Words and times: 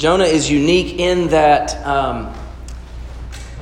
Jonah 0.00 0.24
is 0.24 0.50
unique 0.50 0.98
in 0.98 1.28
that 1.28 1.76
um, 1.86 2.32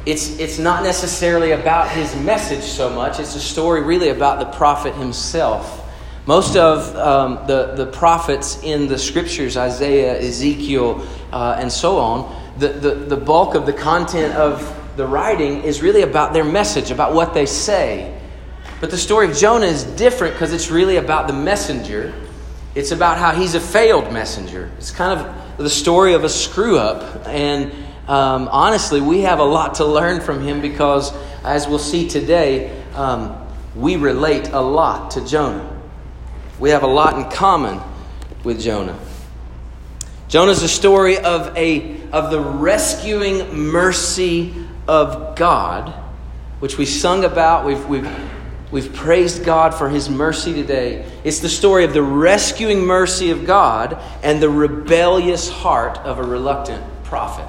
it's, 0.07 0.39
it's 0.39 0.57
not 0.57 0.85
necessarily 0.85 1.51
about 1.51 1.91
his 1.91 2.15
message 2.15 2.63
so 2.63 2.89
much, 2.89 3.19
it's 3.19 3.35
a 3.35 3.41
story 3.41 3.83
really 3.83 4.11
about 4.11 4.39
the 4.39 4.45
prophet 4.57 4.95
himself. 4.95 5.85
Most 6.27 6.57
of 6.57 6.95
um, 6.95 7.45
the, 7.49 7.75
the 7.75 7.87
prophets 7.87 8.63
in 8.63 8.87
the 8.87 8.97
scriptures, 8.97 9.57
Isaiah, 9.57 10.17
Ezekiel, 10.21 11.05
uh, 11.33 11.57
and 11.59 11.73
so 11.73 11.99
on, 11.99 12.41
the, 12.57 12.69
the, 12.69 12.95
the 12.95 13.17
bulk 13.17 13.57
of 13.57 13.67
the 13.67 13.73
content 13.73 14.33
of 14.37 14.63
the 14.97 15.09
writing 15.09 15.65
is 15.65 15.83
really 15.83 16.03
about 16.03 16.35
their 16.35 16.45
message, 16.45 16.93
about 16.93 17.15
what 17.15 17.35
they 17.35 17.47
say. 17.47 18.17
But 18.81 18.93
the 18.93 18.97
story 18.97 19.29
of 19.29 19.37
Jonah 19.37 19.67
is 19.67 19.83
different 19.83 20.35
because 20.35 20.53
it's 20.53 20.71
really 20.71 20.99
about 20.99 21.27
the 21.27 21.33
messenger. 21.33 22.15
It's 22.77 22.93
about 22.93 23.19
how 23.19 23.33
he's 23.33 23.57
a 23.57 23.61
failed 23.61 24.13
messenger. 24.13 24.71
It's 24.79 24.93
kind 24.93 25.19
of 25.19 25.48
the 25.59 25.69
story 25.69 26.15
of 26.15 26.25
a 26.25 26.29
screw 26.29 26.79
up. 26.79 27.27
And 27.27 27.73
um, 28.09 28.49
honestly, 28.51 29.01
we 29.01 29.23
have 29.23 29.41
a 29.41 29.45
lot 29.45 29.75
to 29.77 29.85
learn 29.85 30.21
from 30.21 30.41
him 30.41 30.61
because, 30.61 31.13
as 31.45 31.67
we'll 31.67 31.79
see 31.79 32.09
today, 32.09 32.83
um, 32.95 33.37
we 33.75 33.97
relate 33.97 34.49
a 34.49 34.61
lot 34.61 35.13
to 35.13 35.27
Jonah. 35.27 35.77
We 36.59 36.71
have 36.71 36.85
a 36.85 36.89
lot 36.89 37.19
in 37.19 37.31
common 37.31 37.81
with 38.45 38.61
Jonah. 38.61 38.99
Jonah's 40.29 40.63
a 40.63 40.69
story 40.69 41.19
of, 41.19 41.57
a, 41.57 42.01
of 42.11 42.31
the 42.31 42.41
rescuing 42.41 43.57
mercy 43.57 44.55
of 44.87 45.37
God, 45.37 45.91
which 46.61 46.79
we 46.79 46.87
sung 46.87 47.25
about. 47.25 47.65
We've, 47.65 47.85
we've 47.87 48.09
We've 48.71 48.93
praised 48.93 49.45
God 49.45 49.75
for 49.75 49.89
his 49.89 50.11
mercy 50.11 50.53
today. 50.53 51.11
It's 51.25 51.41
the 51.41 51.49
story 51.49 51.85
of 51.85 51.95
the 51.95 52.03
rescuing 52.03 52.85
mercy 52.85 53.31
of 53.31 53.47
God 53.47 53.99
and 54.23 54.43
the 54.43 54.51
rebellious 54.51 55.49
heart 55.49 55.99
of 55.99 56.19
a 56.19 56.23
reluctant 56.23 56.85
prophet. 57.05 57.47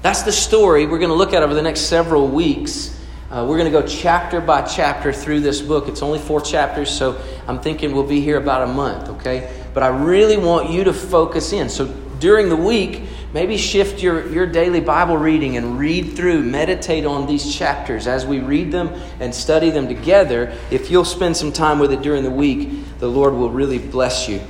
That's 0.00 0.22
the 0.22 0.32
story 0.32 0.86
we're 0.86 0.98
going 0.98 1.10
to 1.10 1.16
look 1.16 1.34
at 1.34 1.42
over 1.42 1.52
the 1.52 1.62
next 1.62 1.82
several 1.82 2.28
weeks. 2.28 2.98
Uh, 3.30 3.44
we're 3.46 3.58
going 3.58 3.70
to 3.70 3.80
go 3.80 3.86
chapter 3.86 4.40
by 4.40 4.62
chapter 4.62 5.12
through 5.12 5.40
this 5.40 5.60
book. 5.60 5.88
It's 5.88 6.00
only 6.00 6.20
four 6.20 6.40
chapters, 6.40 6.90
so 6.90 7.20
I'm 7.46 7.60
thinking 7.60 7.92
we'll 7.92 8.04
be 8.04 8.20
here 8.20 8.38
about 8.38 8.62
a 8.62 8.72
month, 8.72 9.08
okay? 9.10 9.52
But 9.74 9.82
I 9.82 9.88
really 9.88 10.38
want 10.38 10.70
you 10.70 10.84
to 10.84 10.92
focus 10.92 11.52
in. 11.52 11.68
So 11.68 11.86
during 12.18 12.48
the 12.48 12.56
week, 12.56 13.02
Maybe 13.36 13.58
shift 13.58 14.02
your, 14.02 14.26
your 14.32 14.46
daily 14.46 14.80
Bible 14.80 15.18
reading 15.18 15.58
and 15.58 15.78
read 15.78 16.16
through, 16.16 16.42
meditate 16.42 17.04
on 17.04 17.26
these 17.26 17.54
chapters 17.54 18.06
as 18.06 18.24
we 18.24 18.40
read 18.40 18.72
them 18.72 18.88
and 19.20 19.34
study 19.34 19.68
them 19.68 19.88
together. 19.88 20.56
If 20.70 20.90
you'll 20.90 21.04
spend 21.04 21.36
some 21.36 21.52
time 21.52 21.78
with 21.78 21.92
it 21.92 22.00
during 22.00 22.22
the 22.22 22.30
week, 22.30 22.70
the 22.98 23.08
Lord 23.08 23.34
will 23.34 23.50
really 23.50 23.78
bless 23.78 24.26
you. 24.26 24.40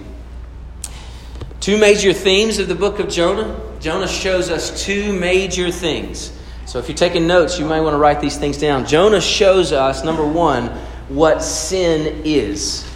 Two 1.59 1.79
major 1.79 2.13
themes 2.13 2.61
of 2.61 2.69
the 2.69 2.77
book 2.77 3.01
of 3.01 3.09
Jonah. 3.09 3.61
Jonah 3.81 4.07
shows 4.07 4.51
us 4.51 4.85
two 4.85 5.13
major 5.13 5.73
things. 5.73 6.31
So 6.67 6.79
if 6.79 6.89
you're 6.89 6.97
taking 6.97 7.27
notes, 7.27 7.59
you 7.59 7.67
might 7.67 7.81
want 7.81 7.95
to 7.95 7.99
write 7.99 8.21
these 8.21 8.39
things 8.39 8.57
down. 8.57 8.87
Jonah 8.87 9.21
shows 9.21 9.73
us, 9.73 10.05
number 10.05 10.25
one, 10.25 10.69
what 11.09 11.43
sin 11.43 12.23
is. 12.25 12.89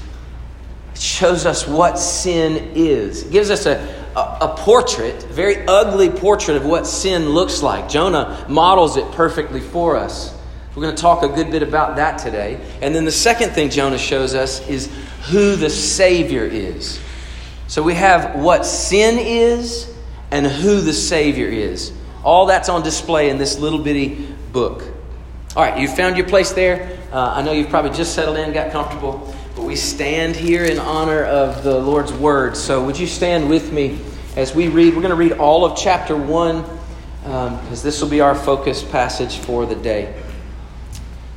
It 0.93 1.01
shows 1.01 1.47
us 1.47 1.67
what 1.67 1.99
sin 1.99 2.75
is. 2.77 3.25
It 3.25 3.33
gives 3.33 3.51
us 3.51 3.67
a, 3.67 4.00
a, 4.17 4.55
portrait, 4.57 5.25
a 5.25 5.27
very 5.29 5.67
ugly 5.67 6.11
portrait 6.11 6.57
of 6.57 6.65
what 6.65 6.87
sin 6.87 7.31
looks 7.31 7.63
like. 7.63 7.89
Jonah 7.89 8.45
models 8.49 8.97
it 8.97 9.11
perfectly 9.13 9.61
for 9.61 9.97
us. 9.97 10.37
We're 10.75 10.83
going 10.83 10.95
to 10.95 11.03
talk 11.03 11.23
a 11.23 11.29
good 11.29 11.51
bit 11.51 11.63
about 11.63 11.97
that 11.97 12.19
today. 12.19 12.61
And 12.81 12.95
then 12.95 13.05
the 13.05 13.13
second 13.13 13.51
thing 13.51 13.71
Jonah 13.71 13.99
shows 13.99 14.35
us 14.35 14.67
is 14.69 14.93
who 15.29 15.57
the 15.57 15.71
Savior 15.71 16.45
is. 16.45 17.01
So 17.67 17.83
we 17.83 17.95
have 17.95 18.37
what 18.37 18.65
sin 18.65 19.19
is 19.19 19.93
and 20.31 20.47
who 20.47 20.81
the 20.81 20.93
Savior 20.93 21.49
is. 21.49 21.93
All 22.23 22.47
that's 22.47 22.69
on 22.69 22.83
display 22.83 23.31
in 23.31 23.39
this 23.39 23.59
little 23.59 23.79
bitty 23.81 24.29
book. 24.53 24.85
All 25.57 25.65
right, 25.65 25.79
you 25.81 25.89
found 25.89 26.17
your 26.17 26.29
place 26.29 26.53
there. 26.53 26.99
Uh, 27.13 27.35
I 27.37 27.43
know 27.43 27.53
you've 27.53 27.71
probably 27.71 27.91
just 27.91 28.15
settled 28.15 28.37
in, 28.37 28.53
got 28.53 28.71
comfortable. 28.71 29.35
But 29.57 29.65
we 29.65 29.75
stand 29.75 30.37
here 30.37 30.65
in 30.65 30.79
honor 30.79 31.25
of 31.25 31.65
the 31.65 31.77
Lord's 31.77 32.13
Word. 32.13 32.57
So 32.57 32.85
would 32.85 32.99
you 32.99 33.09
stand 33.09 33.49
with 33.51 33.73
me 33.73 33.99
as 34.37 34.55
we 34.55 34.69
read? 34.69 34.95
We're 34.95 35.03
going 35.03 35.11
to 35.11 35.17
read 35.17 35.33
all 35.33 35.65
of 35.65 35.77
chapter 35.79 36.17
1 36.17 36.63
because 37.23 37.81
um, 37.81 37.85
this 37.85 38.01
will 38.01 38.09
be 38.09 38.21
our 38.21 38.35
focus 38.35 38.83
passage 38.83 39.39
for 39.39 39.67
the 39.67 39.75
day. 39.75 40.15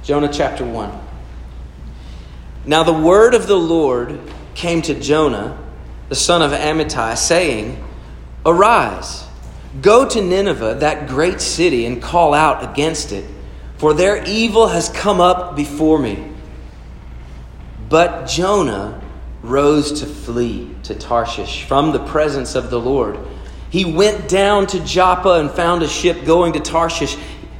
Jonah 0.03 0.31
chapter 0.31 0.65
1. 0.65 0.99
Now 2.65 2.83
the 2.83 2.93
word 2.93 3.33
of 3.33 3.47
the 3.47 3.57
Lord 3.57 4.19
came 4.55 4.81
to 4.83 4.93
Jonah, 4.93 5.57
the 6.09 6.15
son 6.15 6.41
of 6.41 6.51
Amittai, 6.51 7.17
saying, 7.17 7.83
Arise, 8.45 9.25
go 9.81 10.07
to 10.07 10.21
Nineveh, 10.21 10.75
that 10.75 11.07
great 11.07 11.41
city, 11.41 11.85
and 11.85 12.01
call 12.01 12.33
out 12.33 12.69
against 12.69 13.11
it, 13.11 13.25
for 13.77 13.93
their 13.93 14.23
evil 14.25 14.67
has 14.67 14.89
come 14.89 15.19
up 15.19 15.55
before 15.55 15.99
me. 15.99 16.31
But 17.89 18.27
Jonah 18.27 19.01
rose 19.41 19.99
to 19.99 20.05
flee 20.05 20.72
to 20.83 20.95
Tarshish 20.95 21.63
from 21.63 21.91
the 21.91 22.05
presence 22.05 22.55
of 22.55 22.69
the 22.69 22.79
Lord. 22.79 23.17
He 23.69 23.85
went 23.85 24.29
down 24.29 24.67
to 24.67 24.83
Joppa 24.85 25.39
and 25.39 25.49
found 25.49 25.81
a 25.81 25.87
ship 25.87 26.25
going 26.25 26.53
to 26.53 26.59
Tarshish. 26.59 27.17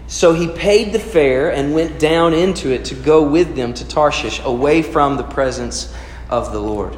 So 0.07 0.33
he 0.33 0.47
paid 0.47 0.93
the 0.93 0.99
fare 0.99 1.51
and 1.51 1.73
went 1.73 1.99
down 1.99 2.33
into 2.33 2.71
it 2.71 2.85
to 2.85 2.95
go 2.95 3.23
with 3.23 3.55
them 3.55 3.73
to 3.73 3.87
Tarshish, 3.87 4.39
away 4.43 4.83
from 4.83 5.17
the 5.17 5.23
presence 5.23 5.93
of 6.29 6.51
the 6.51 6.59
Lord. 6.59 6.97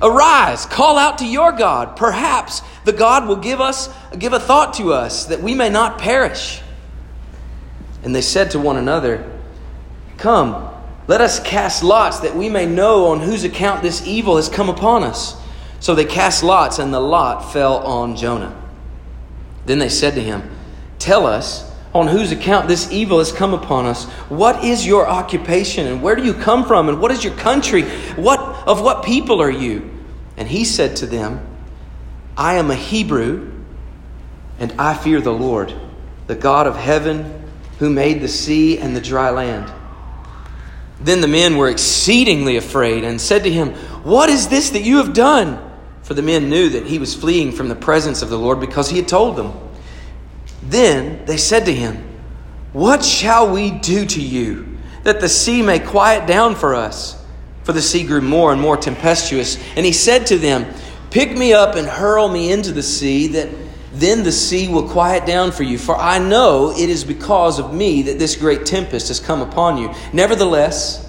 Arise, 0.00 0.64
call 0.66 0.96
out 0.96 1.18
to 1.18 1.26
your 1.26 1.52
God. 1.52 1.96
Perhaps 1.96 2.62
the 2.84 2.92
God 2.92 3.26
will 3.26 3.36
give 3.36 3.60
us 3.60 3.88
give 4.18 4.32
a 4.32 4.40
thought 4.40 4.74
to 4.74 4.92
us 4.92 5.26
that 5.26 5.42
we 5.42 5.54
may 5.54 5.68
not 5.68 5.98
perish. 5.98 6.62
And 8.02 8.14
they 8.14 8.22
said 8.22 8.52
to 8.52 8.60
one 8.60 8.76
another, 8.76 9.28
Come, 10.16 10.72
let 11.08 11.20
us 11.20 11.40
cast 11.40 11.82
lots 11.82 12.20
that 12.20 12.36
we 12.36 12.48
may 12.48 12.66
know 12.66 13.06
on 13.06 13.20
whose 13.20 13.44
account 13.44 13.82
this 13.82 14.06
evil 14.06 14.36
has 14.36 14.48
come 14.48 14.68
upon 14.68 15.02
us. 15.02 15.36
So 15.80 15.94
they 15.94 16.04
cast 16.04 16.42
lots, 16.42 16.78
and 16.78 16.92
the 16.92 17.00
lot 17.00 17.52
fell 17.52 17.78
on 17.78 18.16
Jonah. 18.16 18.54
Then 19.66 19.78
they 19.78 19.88
said 19.88 20.14
to 20.14 20.22
him, 20.22 20.50
Tell 20.98 21.26
us 21.26 21.67
on 21.94 22.06
whose 22.06 22.32
account 22.32 22.68
this 22.68 22.90
evil 22.92 23.18
has 23.18 23.32
come 23.32 23.54
upon 23.54 23.86
us. 23.86 24.04
What 24.28 24.64
is 24.64 24.86
your 24.86 25.08
occupation, 25.08 25.86
and 25.86 26.02
where 26.02 26.16
do 26.16 26.24
you 26.24 26.34
come 26.34 26.66
from, 26.66 26.88
and 26.88 27.00
what 27.00 27.10
is 27.10 27.24
your 27.24 27.34
country? 27.34 27.82
What 28.16 28.40
of 28.68 28.82
what 28.82 29.04
people 29.04 29.40
are 29.40 29.50
you? 29.50 29.90
And 30.36 30.46
he 30.46 30.64
said 30.64 30.96
to 30.96 31.06
them, 31.06 31.44
I 32.36 32.54
am 32.54 32.70
a 32.70 32.74
Hebrew, 32.74 33.50
and 34.58 34.72
I 34.78 34.94
fear 34.94 35.20
the 35.20 35.32
Lord, 35.32 35.74
the 36.26 36.34
God 36.34 36.66
of 36.66 36.76
heaven, 36.76 37.44
who 37.78 37.90
made 37.90 38.20
the 38.20 38.28
sea 38.28 38.78
and 38.78 38.94
the 38.94 39.00
dry 39.00 39.30
land. 39.30 39.72
Then 41.00 41.20
the 41.20 41.28
men 41.28 41.56
were 41.56 41.68
exceedingly 41.68 42.56
afraid 42.56 43.04
and 43.04 43.20
said 43.20 43.44
to 43.44 43.50
him, 43.50 43.70
What 44.04 44.28
is 44.28 44.48
this 44.48 44.70
that 44.70 44.82
you 44.82 44.98
have 44.98 45.14
done? 45.14 45.64
For 46.02 46.14
the 46.14 46.22
men 46.22 46.48
knew 46.48 46.70
that 46.70 46.86
he 46.86 46.98
was 46.98 47.14
fleeing 47.14 47.52
from 47.52 47.68
the 47.68 47.76
presence 47.76 48.22
of 48.22 48.30
the 48.30 48.38
Lord 48.38 48.60
because 48.60 48.88
he 48.90 48.96
had 48.96 49.08
told 49.08 49.36
them. 49.36 49.52
Then 50.62 51.24
they 51.24 51.36
said 51.36 51.66
to 51.66 51.74
him, 51.74 51.96
What 52.72 53.04
shall 53.04 53.52
we 53.52 53.70
do 53.70 54.04
to 54.06 54.20
you 54.20 54.78
that 55.04 55.20
the 55.20 55.28
sea 55.28 55.62
may 55.62 55.78
quiet 55.78 56.26
down 56.26 56.54
for 56.54 56.74
us? 56.74 57.22
For 57.64 57.72
the 57.72 57.82
sea 57.82 58.04
grew 58.04 58.20
more 58.20 58.52
and 58.52 58.60
more 58.60 58.76
tempestuous. 58.76 59.58
And 59.76 59.84
he 59.84 59.92
said 59.92 60.26
to 60.28 60.38
them, 60.38 60.72
Pick 61.10 61.36
me 61.36 61.52
up 61.52 61.74
and 61.74 61.86
hurl 61.86 62.28
me 62.28 62.52
into 62.52 62.72
the 62.72 62.82
sea 62.82 63.28
that 63.28 63.48
then 63.92 64.22
the 64.22 64.32
sea 64.32 64.68
will 64.68 64.88
quiet 64.88 65.26
down 65.26 65.52
for 65.52 65.62
you. 65.62 65.78
For 65.78 65.96
I 65.96 66.18
know 66.18 66.70
it 66.70 66.88
is 66.88 67.04
because 67.04 67.58
of 67.58 67.72
me 67.72 68.02
that 68.02 68.18
this 68.18 68.36
great 68.36 68.66
tempest 68.66 69.08
has 69.08 69.18
come 69.20 69.40
upon 69.40 69.78
you. 69.78 69.92
Nevertheless, 70.12 71.08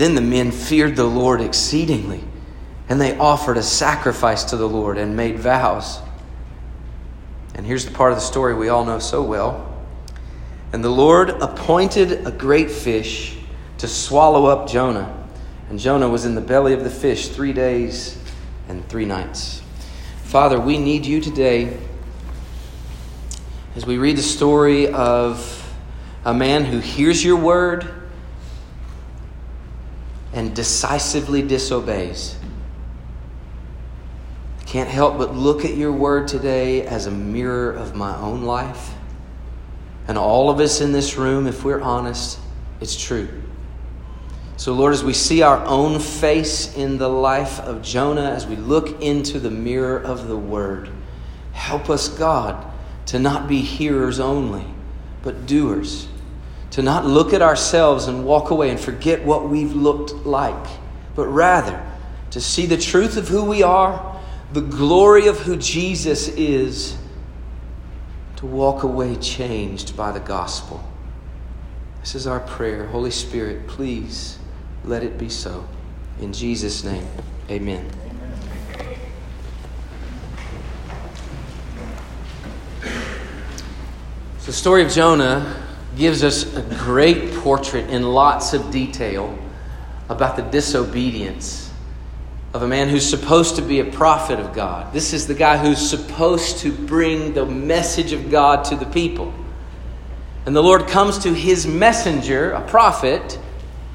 Then 0.00 0.14
the 0.14 0.22
men 0.22 0.50
feared 0.50 0.96
the 0.96 1.04
Lord 1.04 1.42
exceedingly, 1.42 2.24
and 2.88 2.98
they 2.98 3.18
offered 3.18 3.58
a 3.58 3.62
sacrifice 3.62 4.44
to 4.44 4.56
the 4.56 4.66
Lord 4.66 4.96
and 4.96 5.14
made 5.14 5.38
vows. 5.38 5.98
And 7.54 7.66
here's 7.66 7.84
the 7.84 7.90
part 7.90 8.10
of 8.10 8.16
the 8.16 8.24
story 8.24 8.54
we 8.54 8.70
all 8.70 8.86
know 8.86 8.98
so 8.98 9.22
well. 9.22 9.84
And 10.72 10.82
the 10.82 10.88
Lord 10.88 11.28
appointed 11.28 12.26
a 12.26 12.30
great 12.30 12.70
fish 12.70 13.36
to 13.76 13.86
swallow 13.86 14.46
up 14.46 14.70
Jonah. 14.70 15.28
And 15.68 15.78
Jonah 15.78 16.08
was 16.08 16.24
in 16.24 16.34
the 16.34 16.40
belly 16.40 16.72
of 16.72 16.82
the 16.82 16.88
fish 16.88 17.28
three 17.28 17.52
days 17.52 18.16
and 18.68 18.88
three 18.88 19.04
nights. 19.04 19.60
Father, 20.22 20.58
we 20.58 20.78
need 20.78 21.04
you 21.04 21.20
today 21.20 21.76
as 23.76 23.84
we 23.84 23.98
read 23.98 24.16
the 24.16 24.22
story 24.22 24.90
of 24.90 25.70
a 26.24 26.32
man 26.32 26.64
who 26.64 26.78
hears 26.78 27.22
your 27.22 27.36
word 27.36 27.99
and 30.32 30.54
decisively 30.54 31.42
disobeys. 31.42 32.36
Can't 34.66 34.88
help 34.88 35.18
but 35.18 35.34
look 35.34 35.64
at 35.64 35.76
your 35.76 35.92
word 35.92 36.28
today 36.28 36.86
as 36.86 37.06
a 37.06 37.10
mirror 37.10 37.72
of 37.72 37.96
my 37.96 38.16
own 38.16 38.42
life. 38.42 38.94
And 40.06 40.16
all 40.16 40.48
of 40.48 40.60
us 40.60 40.80
in 40.80 40.92
this 40.92 41.16
room, 41.16 41.46
if 41.46 41.64
we're 41.64 41.80
honest, 41.80 42.38
it's 42.80 43.00
true. 43.00 43.28
So, 44.56 44.74
Lord, 44.74 44.92
as 44.92 45.02
we 45.02 45.14
see 45.14 45.42
our 45.42 45.64
own 45.64 45.98
face 45.98 46.76
in 46.76 46.98
the 46.98 47.08
life 47.08 47.58
of 47.60 47.82
Jonah, 47.82 48.30
as 48.30 48.46
we 48.46 48.56
look 48.56 49.00
into 49.00 49.40
the 49.40 49.50
mirror 49.50 49.98
of 49.98 50.28
the 50.28 50.36
word, 50.36 50.90
help 51.52 51.88
us, 51.88 52.08
God, 52.08 52.64
to 53.06 53.18
not 53.18 53.48
be 53.48 53.62
hearers 53.62 54.20
only, 54.20 54.66
but 55.22 55.46
doers 55.46 56.06
to 56.70 56.82
not 56.82 57.04
look 57.04 57.32
at 57.32 57.42
ourselves 57.42 58.06
and 58.06 58.24
walk 58.24 58.50
away 58.50 58.70
and 58.70 58.78
forget 58.78 59.24
what 59.24 59.48
we've 59.48 59.72
looked 59.72 60.12
like, 60.26 60.66
but 61.14 61.26
rather 61.26 61.84
to 62.30 62.40
see 62.40 62.66
the 62.66 62.76
truth 62.76 63.16
of 63.16 63.28
who 63.28 63.44
we 63.44 63.62
are, 63.62 64.20
the 64.52 64.60
glory 64.60 65.26
of 65.26 65.40
who 65.40 65.56
Jesus 65.56 66.28
is, 66.28 66.96
to 68.36 68.46
walk 68.46 68.84
away 68.84 69.16
changed 69.16 69.96
by 69.96 70.12
the 70.12 70.20
gospel. 70.20 70.82
This 72.00 72.14
is 72.14 72.26
our 72.26 72.40
prayer. 72.40 72.86
Holy 72.86 73.10
Spirit, 73.10 73.66
please 73.66 74.38
let 74.84 75.02
it 75.02 75.18
be 75.18 75.28
so. 75.28 75.68
In 76.20 76.32
Jesus' 76.32 76.84
name, 76.84 77.06
amen. 77.50 77.90
The 84.46 84.52
story 84.52 84.82
of 84.82 84.90
Jonah 84.90 85.69
gives 85.96 86.22
us 86.22 86.56
a 86.56 86.62
great 86.62 87.32
portrait 87.34 87.90
in 87.90 88.02
lots 88.02 88.52
of 88.52 88.70
detail 88.70 89.36
about 90.08 90.36
the 90.36 90.42
disobedience 90.42 91.70
of 92.52 92.62
a 92.62 92.66
man 92.66 92.88
who's 92.88 93.08
supposed 93.08 93.56
to 93.56 93.62
be 93.62 93.80
a 93.80 93.84
prophet 93.84 94.40
of 94.40 94.52
God. 94.52 94.92
This 94.92 95.12
is 95.12 95.26
the 95.26 95.34
guy 95.34 95.56
who's 95.56 95.78
supposed 95.78 96.58
to 96.58 96.72
bring 96.72 97.32
the 97.32 97.46
message 97.46 98.12
of 98.12 98.30
God 98.30 98.64
to 98.66 98.76
the 98.76 98.86
people. 98.86 99.32
And 100.46 100.56
the 100.56 100.62
Lord 100.62 100.88
comes 100.88 101.18
to 101.18 101.32
his 101.32 101.66
messenger, 101.66 102.50
a 102.52 102.66
prophet, 102.66 103.38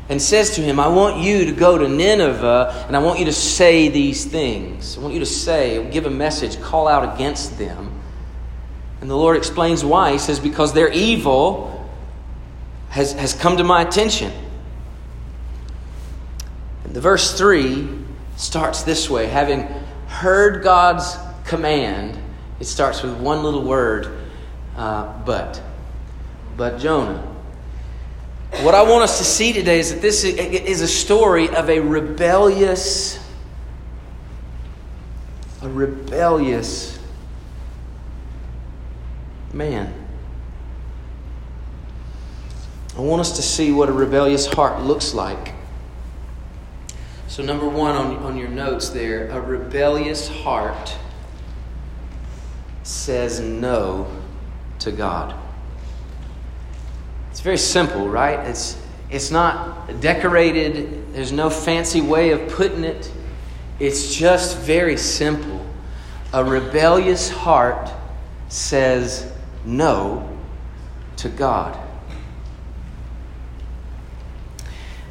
and 0.08 0.22
says 0.22 0.56
to 0.56 0.62
him, 0.62 0.80
I 0.80 0.88
want 0.88 1.18
you 1.18 1.46
to 1.46 1.52
go 1.52 1.78
to 1.78 1.90
Nineveh 1.90 2.86
and 2.88 2.96
I 2.96 3.00
want 3.00 3.20
you 3.20 3.26
to 3.26 3.34
say 3.34 3.90
these 3.90 4.24
things. 4.24 4.98
I 4.98 5.02
want 5.02 5.14
you 5.14 5.20
to 5.20 5.26
say, 5.26 5.90
give 5.92 6.06
a 6.06 6.12
message, 6.12 6.62
call 6.62 6.88
out 6.88 7.16
against 7.16 7.58
them. 7.58 7.92
And 9.02 9.10
the 9.10 9.18
Lord 9.18 9.36
explains 9.36 9.84
why. 9.84 10.14
He 10.14 10.18
says, 10.18 10.40
Because 10.40 10.74
they're 10.74 10.92
evil 10.92 11.75
has, 12.96 13.12
has 13.12 13.34
come 13.34 13.58
to 13.58 13.64
my 13.66 13.82
attention. 13.82 14.32
And 16.86 16.94
the 16.94 17.02
verse 17.02 17.38
3 17.38 17.90
starts 18.38 18.84
this 18.84 19.10
way 19.10 19.28
having 19.28 19.64
heard 20.08 20.64
God's 20.64 21.18
command, 21.46 22.18
it 22.62 22.64
starts 22.64 23.04
with 23.04 23.18
one 23.18 23.44
little 23.44 23.64
word, 23.64 24.18
uh, 24.78 25.12
but. 25.26 25.62
But 26.56 26.80
Jonah. 26.80 27.22
What 28.62 28.76
I 28.76 28.84
want 28.84 29.04
us 29.04 29.18
to 29.18 29.26
see 29.26 29.52
today 29.52 29.80
is 29.80 29.94
that 29.94 30.02
this 30.02 30.24
is 30.24 30.80
a 30.80 30.88
story 30.88 31.50
of 31.50 31.70
a 31.70 31.82
rebellious, 31.82 33.20
a 35.62 35.68
rebellious 35.68 36.98
man. 39.52 40.05
I 42.98 43.02
want 43.02 43.20
us 43.20 43.36
to 43.36 43.42
see 43.42 43.72
what 43.72 43.90
a 43.90 43.92
rebellious 43.92 44.46
heart 44.46 44.82
looks 44.82 45.14
like. 45.14 45.54
So, 47.28 47.44
number 47.44 47.68
one 47.68 47.94
on, 47.96 48.18
on 48.18 48.38
your 48.38 48.48
notes 48.48 48.90
there, 48.90 49.28
a 49.30 49.42
rebellious 49.42 50.30
heart 50.30 50.96
says 52.84 53.42
no 53.42 54.08
to 54.80 54.92
God. 54.92 55.36
It's 57.32 57.42
very 57.42 57.58
simple, 57.58 58.08
right? 58.08 58.40
It's, 58.48 58.82
it's 59.10 59.30
not 59.30 60.00
decorated, 60.00 61.14
there's 61.14 61.34
no 61.34 61.50
fancy 61.50 62.00
way 62.00 62.32
of 62.32 62.48
putting 62.48 62.86
it. 62.86 63.12
It's 63.80 64.16
just 64.16 64.58
very 64.60 64.96
simple. 64.96 65.66
A 66.32 66.44
rebellious 66.44 67.30
heart 67.30 67.90
says 68.48 69.30
no 69.66 70.30
to 71.18 71.28
God. 71.28 71.85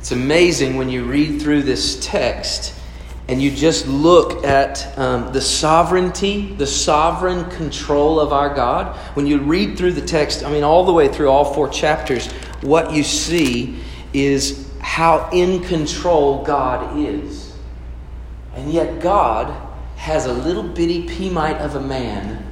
It's 0.05 0.13
amazing 0.13 0.77
when 0.77 0.91
you 0.91 1.05
read 1.05 1.41
through 1.41 1.63
this 1.63 1.99
text 1.99 2.79
and 3.27 3.41
you 3.41 3.51
just 3.51 3.87
look 3.89 4.45
at 4.45 4.99
um, 4.99 5.33
the 5.33 5.41
sovereignty, 5.41 6.53
the 6.57 6.67
sovereign 6.67 7.49
control 7.53 8.21
of 8.21 8.31
our 8.31 8.55
God. 8.55 8.95
When 9.17 9.27
you 9.27 9.39
read 9.39 9.79
through 9.79 9.95
the 9.95 10.05
text, 10.05 10.45
I 10.45 10.53
mean, 10.53 10.63
all 10.63 10.85
the 10.85 10.93
way 10.93 11.09
through 11.09 11.31
all 11.31 11.55
four 11.55 11.71
chapters, 11.71 12.31
what 12.61 12.93
you 12.93 13.03
see 13.03 13.79
is 14.13 14.71
how 14.79 15.31
in 15.33 15.63
control 15.63 16.45
God 16.45 16.99
is. 16.99 17.57
And 18.57 18.71
yet, 18.71 19.01
God 19.01 19.57
has 19.97 20.27
a 20.27 20.35
little 20.35 20.65
bitty 20.65 21.09
pea 21.09 21.31
mite 21.31 21.57
of 21.63 21.77
a 21.77 21.81
man 21.81 22.47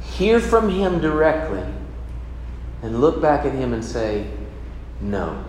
hear 0.00 0.40
from 0.40 0.70
him 0.70 1.02
directly 1.02 1.66
and 2.80 2.98
look 2.98 3.20
back 3.20 3.44
at 3.44 3.52
him 3.52 3.74
and 3.74 3.84
say, 3.84 4.26
No. 5.02 5.44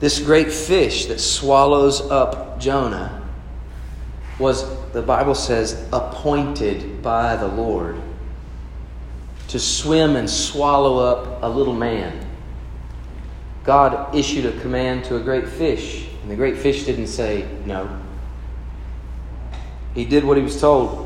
This 0.00 0.18
great 0.20 0.52
fish 0.52 1.06
that 1.06 1.20
swallows 1.20 2.00
up 2.00 2.58
Jonah 2.58 3.22
was, 4.38 4.64
the 4.92 5.02
Bible 5.02 5.34
says, 5.34 5.88
appointed 5.92 7.02
by 7.02 7.36
the 7.36 7.46
Lord 7.46 8.00
to 9.48 9.58
swim 9.60 10.16
and 10.16 10.28
swallow 10.28 10.98
up 10.98 11.42
a 11.42 11.48
little 11.48 11.74
man. 11.74 12.26
God 13.62 14.14
issued 14.14 14.46
a 14.46 14.60
command 14.60 15.04
to 15.04 15.16
a 15.16 15.20
great 15.20 15.46
fish, 15.46 16.08
and 16.22 16.30
the 16.30 16.36
great 16.36 16.58
fish 16.58 16.84
didn't 16.84 17.06
say 17.06 17.48
no. 17.64 17.88
He 19.94 20.04
did 20.04 20.24
what 20.24 20.36
he 20.36 20.42
was 20.42 20.60
told. 20.60 21.02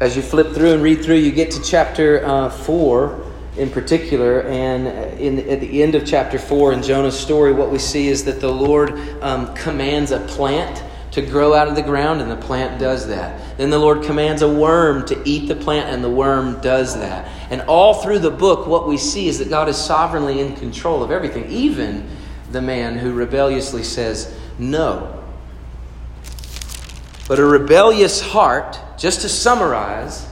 As 0.00 0.16
you 0.16 0.22
flip 0.22 0.52
through 0.52 0.72
and 0.72 0.82
read 0.82 1.04
through, 1.04 1.16
you 1.16 1.30
get 1.30 1.50
to 1.52 1.62
chapter 1.62 2.24
uh, 2.24 2.48
4 2.48 3.21
in 3.56 3.70
particular. 3.70 4.42
And 4.42 4.86
in, 5.18 5.50
at 5.50 5.60
the 5.60 5.82
end 5.82 5.94
of 5.94 6.06
chapter 6.06 6.38
4 6.38 6.72
in 6.72 6.82
Jonah's 6.82 7.18
story, 7.18 7.52
what 7.52 7.70
we 7.70 7.78
see 7.78 8.08
is 8.08 8.24
that 8.24 8.40
the 8.40 8.52
Lord 8.52 8.98
um, 9.22 9.54
commands 9.54 10.10
a 10.10 10.20
plant 10.20 10.82
to 11.12 11.20
grow 11.20 11.52
out 11.52 11.68
of 11.68 11.76
the 11.76 11.82
ground, 11.82 12.22
and 12.22 12.30
the 12.30 12.36
plant 12.36 12.80
does 12.80 13.06
that. 13.08 13.58
Then 13.58 13.68
the 13.68 13.78
Lord 13.78 14.02
commands 14.02 14.40
a 14.40 14.48
worm 14.48 15.04
to 15.06 15.22
eat 15.28 15.46
the 15.46 15.54
plant, 15.54 15.90
and 15.90 16.02
the 16.02 16.10
worm 16.10 16.58
does 16.62 16.94
that. 16.94 17.28
And 17.50 17.60
all 17.62 18.02
through 18.02 18.20
the 18.20 18.30
book, 18.30 18.66
what 18.66 18.88
we 18.88 18.96
see 18.96 19.28
is 19.28 19.38
that 19.38 19.50
God 19.50 19.68
is 19.68 19.76
sovereignly 19.76 20.40
in 20.40 20.56
control 20.56 21.02
of 21.02 21.10
everything, 21.10 21.50
even 21.50 22.08
the 22.50 22.62
man 22.62 22.96
who 22.96 23.12
rebelliously 23.12 23.82
says 23.82 24.34
no. 24.58 25.22
But 27.28 27.38
a 27.38 27.44
rebellious 27.44 28.22
heart, 28.22 28.78
just 28.96 29.20
to 29.20 29.28
summarize, 29.28 30.26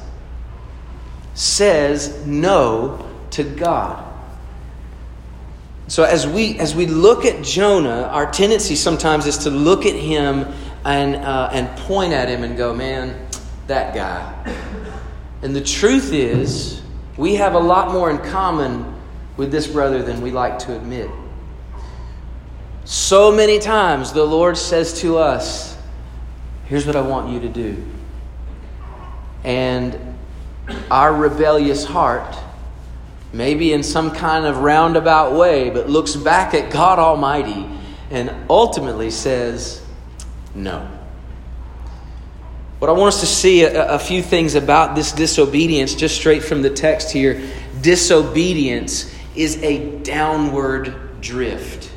says 1.35 2.27
no 2.27 3.10
to 3.33 3.45
God. 3.45 4.07
So 5.89 6.05
as 6.05 6.27
we 6.27 6.59
as 6.59 6.75
we 6.75 6.87
look 6.87 7.25
at 7.25 7.43
Jonah, 7.45 8.03
our 8.13 8.31
tendency 8.31 8.77
sometimes 8.77 9.27
is 9.27 9.39
to 9.39 9.51
look 9.51 9.87
at 9.87 9.95
him 9.95 10.47
and 10.85 11.17
uh, 11.17 11.51
and 11.53 11.69
point 11.81 12.13
at 12.13 12.29
him 12.29 12.45
and 12.45 12.57
go, 12.57 12.75
"Man, 12.75 13.27
that 13.67 13.95
guy." 13.95 14.55
And 15.43 15.57
the 15.57 15.61
truth 15.61 16.13
is, 16.13 16.83
we 17.17 17.37
have 17.37 17.55
a 17.55 17.59
lot 17.59 17.93
more 17.93 18.11
in 18.11 18.19
common 18.19 18.95
with 19.37 19.51
this 19.51 19.67
brother 19.67 20.03
than 20.03 20.21
we 20.21 20.31
like 20.31 20.59
to 20.61 20.77
admit. 20.77 21.11
So 22.85 23.33
many 23.33 23.59
times 23.59 24.13
the 24.13 24.25
Lord 24.25 24.57
says 24.57 25.01
to 25.01 25.19
us, 25.19 25.77
"Here's 26.67 26.87
what 26.87 26.95
I 26.95 27.01
want 27.01 27.33
you 27.33 27.41
to 27.41 27.49
do." 27.49 27.83
and 29.45 29.99
our 30.91 31.15
rebellious 31.15 31.85
heart, 31.85 32.37
maybe 33.33 33.73
in 33.73 33.83
some 33.83 34.11
kind 34.11 34.47
of 34.47 34.59
roundabout 34.59 35.35
way, 35.35 35.71
but 35.71 35.89
looks 35.89 36.17
back 36.17 36.55
at 36.55 36.71
God 36.71 36.99
Almighty 36.99 37.69
and 38.11 38.35
ultimately 38.49 39.11
says, 39.11 39.85
No. 40.55 40.89
What 42.79 42.89
I 42.89 42.95
want 42.95 43.09
us 43.15 43.21
to 43.21 43.27
see 43.27 43.63
a, 43.63 43.95
a, 43.95 43.99
few 43.99 44.23
things 44.23 44.55
about 44.55 44.95
this 44.95 45.13
disobedience, 45.13 45.95
just 45.95 46.15
straight 46.15 46.43
from 46.43 46.63
the 46.63 46.71
text 46.71 47.11
here. 47.11 47.43
Disobedience 47.83 49.15
is 49.37 49.63
a 49.63 50.01
downward 50.01 51.21
drift. 51.21 51.91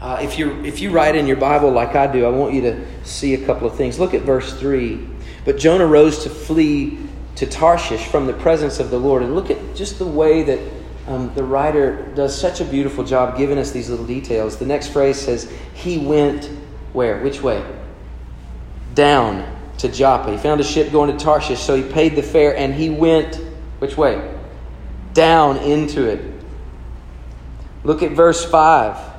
Uh, 0.00 0.20
if, 0.22 0.38
you 0.38 0.64
if 0.64 0.80
you 0.80 0.90
write 0.90 1.16
in 1.16 1.26
your 1.26 1.36
Bible 1.36 1.70
like 1.70 1.96
I 1.96 2.06
do, 2.06 2.26
I 2.26 2.28
want 2.28 2.54
you 2.54 2.60
to 2.62 2.86
see 3.04 3.34
a 3.34 3.44
couple 3.44 3.66
of 3.66 3.76
things. 3.76 3.98
Look 3.98 4.14
at 4.14 4.22
verse 4.22 4.56
3. 4.58 5.04
But 5.44 5.58
Jonah 5.58 5.86
rose 5.86 6.22
to 6.22 6.30
flee 6.30 6.98
to 7.36 7.46
Tarshish 7.46 8.06
from 8.06 8.26
the 8.26 8.32
presence 8.32 8.78
of 8.78 8.90
the 8.90 8.98
Lord. 8.98 9.22
And 9.22 9.34
look 9.34 9.50
at 9.50 9.74
just 9.74 9.98
the 9.98 10.06
way 10.06 10.42
that 10.44 10.60
um, 11.06 11.34
the 11.34 11.44
writer 11.44 12.02
does 12.14 12.38
such 12.38 12.60
a 12.60 12.64
beautiful 12.64 13.04
job 13.04 13.36
giving 13.36 13.58
us 13.58 13.70
these 13.72 13.90
little 13.90 14.06
details. 14.06 14.56
The 14.56 14.66
next 14.66 14.88
phrase 14.88 15.20
says, 15.20 15.52
He 15.74 15.98
went 15.98 16.50
where? 16.92 17.20
Which 17.20 17.42
way? 17.42 17.64
Down 18.94 19.50
to 19.78 19.88
Joppa. 19.88 20.30
He 20.30 20.38
found 20.38 20.60
a 20.60 20.64
ship 20.64 20.92
going 20.92 21.16
to 21.16 21.22
Tarshish, 21.22 21.60
so 21.60 21.76
he 21.76 21.82
paid 21.82 22.16
the 22.16 22.22
fare 22.22 22.56
and 22.56 22.72
he 22.72 22.90
went 22.90 23.36
which 23.80 23.96
way? 23.96 24.32
Down 25.12 25.58
into 25.58 26.08
it. 26.08 26.32
Look 27.82 28.02
at 28.02 28.12
verse 28.12 28.44
5. 28.44 29.12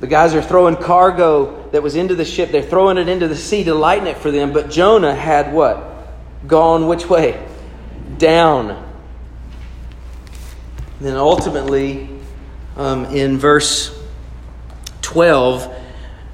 The 0.00 0.06
guys 0.08 0.34
are 0.34 0.42
throwing 0.42 0.74
cargo 0.76 1.68
that 1.70 1.82
was 1.82 1.94
into 1.94 2.16
the 2.16 2.24
ship. 2.24 2.50
They're 2.50 2.62
throwing 2.62 2.98
it 2.98 3.08
into 3.08 3.28
the 3.28 3.36
sea 3.36 3.62
to 3.64 3.74
lighten 3.74 4.08
it 4.08 4.16
for 4.16 4.32
them. 4.32 4.52
But 4.52 4.70
Jonah 4.70 5.14
had 5.14 5.52
what? 5.52 5.91
Gone 6.46 6.88
which 6.88 7.08
way? 7.08 7.44
Down. 8.18 8.70
And 8.70 8.84
then 11.00 11.16
ultimately, 11.16 12.08
um, 12.76 13.06
in 13.06 13.38
verse 13.38 13.98
12, 15.02 15.78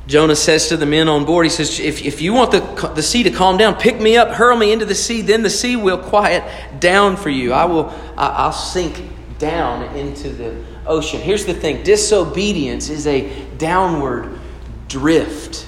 Jonah 0.07 0.37
says 0.37 0.69
to 0.69 0.77
the 0.77 0.87
men 0.87 1.09
on 1.09 1.27
board, 1.27 1.45
he 1.45 1.51
says, 1.51 1.79
If, 1.79 2.03
if 2.03 2.23
you 2.23 2.33
want 2.33 2.51
the, 2.51 2.93
the 2.95 3.03
sea 3.03 3.25
to 3.25 3.31
calm 3.31 3.59
down, 3.59 3.77
pick 3.77 4.01
me 4.01 4.17
up, 4.17 4.31
hurl 4.31 4.57
me 4.57 4.73
into 4.73 4.87
the 4.87 4.95
sea, 4.95 5.21
then 5.21 5.43
the 5.43 5.51
sea 5.51 5.77
will 5.77 5.99
quiet 5.99 6.81
down 6.81 7.17
for 7.17 7.29
you. 7.29 7.53
I 7.53 7.67
will, 7.67 7.91
I, 8.17 8.29
I'll 8.29 8.53
sink 8.53 9.03
down 9.39 9.85
into 9.97 10.31
the 10.31 10.65
ocean. 10.87 11.21
Here's 11.21 11.45
the 11.45 11.55
thing 11.55 11.83
disobedience 11.83 12.89
is 12.89 13.07
a 13.07 13.47
downward 13.57 14.39
drift. 14.89 15.67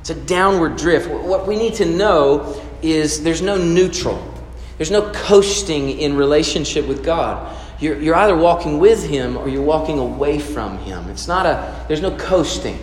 It's 0.00 0.10
a 0.10 0.14
downward 0.14 0.76
drift. 0.76 1.10
What 1.10 1.46
we 1.46 1.56
need 1.56 1.74
to 1.74 1.84
know 1.84 2.60
is 2.82 3.22
there's 3.22 3.42
no 3.42 3.56
neutral, 3.56 4.34
there's 4.78 4.90
no 4.90 5.10
coasting 5.12 5.98
in 5.98 6.16
relationship 6.16 6.86
with 6.86 7.04
God. 7.04 7.56
You're, 7.78 8.00
you're 8.00 8.14
either 8.14 8.36
walking 8.36 8.78
with 8.78 9.06
Him 9.06 9.36
or 9.36 9.48
you're 9.48 9.62
walking 9.62 9.98
away 9.98 10.38
from 10.38 10.78
Him. 10.78 11.08
It's 11.10 11.28
not 11.28 11.46
a, 11.46 11.84
there's 11.88 12.00
no 12.00 12.16
coasting. 12.16 12.78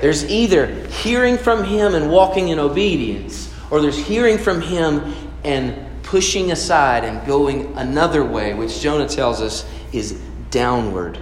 There's 0.00 0.30
either 0.30 0.66
hearing 0.88 1.38
from 1.38 1.64
Him 1.64 1.94
and 1.94 2.10
walking 2.10 2.48
in 2.48 2.58
obedience, 2.58 3.52
or 3.70 3.80
there's 3.80 3.98
hearing 3.98 4.38
from 4.38 4.60
Him 4.60 5.14
and 5.44 5.86
pushing 6.02 6.52
aside 6.52 7.04
and 7.04 7.26
going 7.26 7.76
another 7.76 8.24
way, 8.24 8.54
which 8.54 8.80
Jonah 8.80 9.08
tells 9.08 9.40
us 9.40 9.68
is 9.92 10.12
downward. 10.50 11.18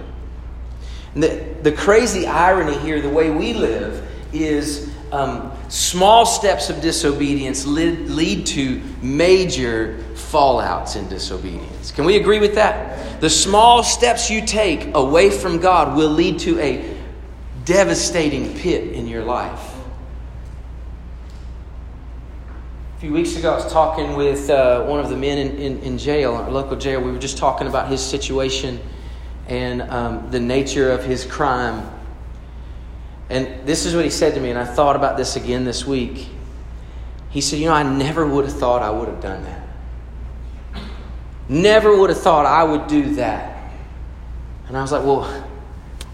And 1.13 1.23
the, 1.23 1.55
the 1.63 1.71
crazy 1.71 2.27
irony 2.27 2.77
here, 2.79 3.01
the 3.01 3.09
way 3.09 3.29
we 3.31 3.53
live, 3.53 4.07
is 4.33 4.93
um, 5.11 5.51
small 5.69 6.25
steps 6.25 6.69
of 6.69 6.81
disobedience 6.81 7.65
lead, 7.65 8.09
lead 8.09 8.45
to 8.47 8.81
major 9.01 10.03
fallouts 10.13 10.95
in 10.95 11.07
disobedience. 11.09 11.91
Can 11.91 12.05
we 12.05 12.17
agree 12.17 12.39
with 12.39 12.55
that? 12.55 13.21
The 13.21 13.29
small 13.29 13.83
steps 13.83 14.29
you 14.29 14.45
take 14.45 14.93
away 14.95 15.29
from 15.29 15.59
God 15.59 15.97
will 15.97 16.09
lead 16.09 16.39
to 16.39 16.59
a 16.59 16.97
devastating 17.65 18.55
pit 18.57 18.93
in 18.93 19.07
your 19.07 19.23
life. 19.23 19.73
A 22.95 22.99
few 22.99 23.13
weeks 23.13 23.35
ago, 23.35 23.51
I 23.51 23.55
was 23.55 23.71
talking 23.71 24.15
with 24.15 24.49
uh, 24.49 24.83
one 24.85 24.99
of 24.99 25.09
the 25.09 25.17
men 25.17 25.37
in, 25.37 25.57
in, 25.57 25.79
in 25.81 25.97
jail, 25.97 26.33
our 26.33 26.49
local 26.49 26.75
jail. 26.75 26.99
We 26.99 27.11
were 27.11 27.19
just 27.19 27.37
talking 27.37 27.67
about 27.67 27.89
his 27.89 28.03
situation 28.03 28.79
and 29.47 29.83
um, 29.83 30.31
the 30.31 30.39
nature 30.39 30.91
of 30.91 31.03
his 31.03 31.25
crime. 31.25 31.87
And 33.29 33.67
this 33.67 33.85
is 33.85 33.93
what 33.95 34.05
he 34.05 34.11
said 34.11 34.35
to 34.35 34.39
me, 34.39 34.49
and 34.49 34.59
I 34.59 34.65
thought 34.65 34.95
about 34.95 35.17
this 35.17 35.35
again 35.35 35.65
this 35.65 35.85
week. 35.85 36.29
He 37.29 37.41
said, 37.41 37.59
You 37.59 37.65
know, 37.65 37.73
I 37.73 37.83
never 37.83 38.25
would 38.25 38.45
have 38.45 38.57
thought 38.57 38.81
I 38.81 38.89
would 38.89 39.07
have 39.09 39.21
done 39.21 39.43
that. 39.43 39.67
Never 41.49 41.97
would 41.97 42.09
have 42.09 42.19
thought 42.19 42.45
I 42.45 42.63
would 42.63 42.87
do 42.87 43.15
that. 43.15 43.71
And 44.67 44.77
I 44.77 44.81
was 44.81 44.91
like, 44.91 45.03
Well, 45.03 45.23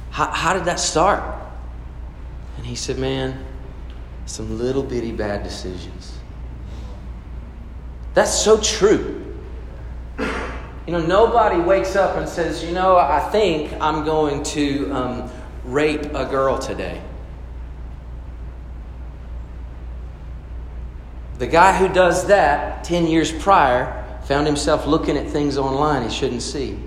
how, 0.10 0.32
how 0.32 0.54
did 0.54 0.66
that 0.66 0.80
start? 0.80 1.24
And 2.58 2.66
he 2.66 2.76
said, 2.76 2.98
Man, 2.98 3.46
some 4.26 4.58
little 4.58 4.84
bitty 4.84 5.12
bad 5.12 5.44
decisions. 5.44 6.18
That's 8.14 8.34
so 8.34 8.60
true. 8.60 9.20
You 10.86 10.92
know, 10.92 11.02
nobody 11.02 11.60
wakes 11.60 11.96
up 11.96 12.18
and 12.18 12.28
says, 12.28 12.64
you 12.64 12.72
know, 12.72 12.98
I 12.98 13.30
think 13.32 13.74
I'm 13.82 14.04
going 14.04 14.44
to 14.44 14.92
um, 14.92 15.32
rape 15.64 16.06
a 16.14 16.26
girl 16.26 16.58
today. 16.58 17.02
The 21.40 21.48
guy 21.48 21.76
who 21.78 21.90
does 21.90 22.28
that 22.28 22.84
10 22.84 23.08
years 23.08 23.32
prior 23.32 24.02
found 24.26 24.48
himself 24.48 24.86
looking 24.86 25.18
at 25.18 25.28
things 25.28 25.58
online 25.58 26.04
he 26.04 26.10
shouldn't 26.10 26.42
see. 26.42 26.80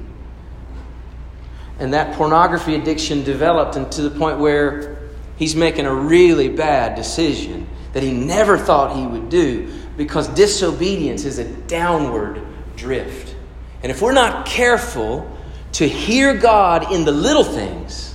And 1.79 1.93
that 1.93 2.15
pornography 2.15 2.75
addiction 2.75 3.23
developed 3.23 3.77
into 3.77 4.03
the 4.03 4.11
point 4.11 4.39
where 4.39 5.11
he's 5.37 5.55
making 5.55 5.85
a 5.85 5.95
really 5.95 6.49
bad 6.49 6.95
decision 6.95 7.67
that 7.93 8.03
he 8.03 8.13
never 8.13 8.57
thought 8.57 8.97
he 8.97 9.07
would 9.07 9.29
do 9.29 9.73
because 9.97 10.29
disobedience 10.29 11.25
is 11.25 11.39
a 11.39 11.45
downward 11.67 12.41
drift. 12.77 13.35
And 13.83 13.91
if 13.91 14.01
we're 14.01 14.13
not 14.13 14.47
careful 14.47 15.31
to 15.73 15.87
hear 15.87 16.35
God 16.35 16.93
in 16.93 17.05
the 17.05 17.13
little 17.13 17.45
things 17.45 18.06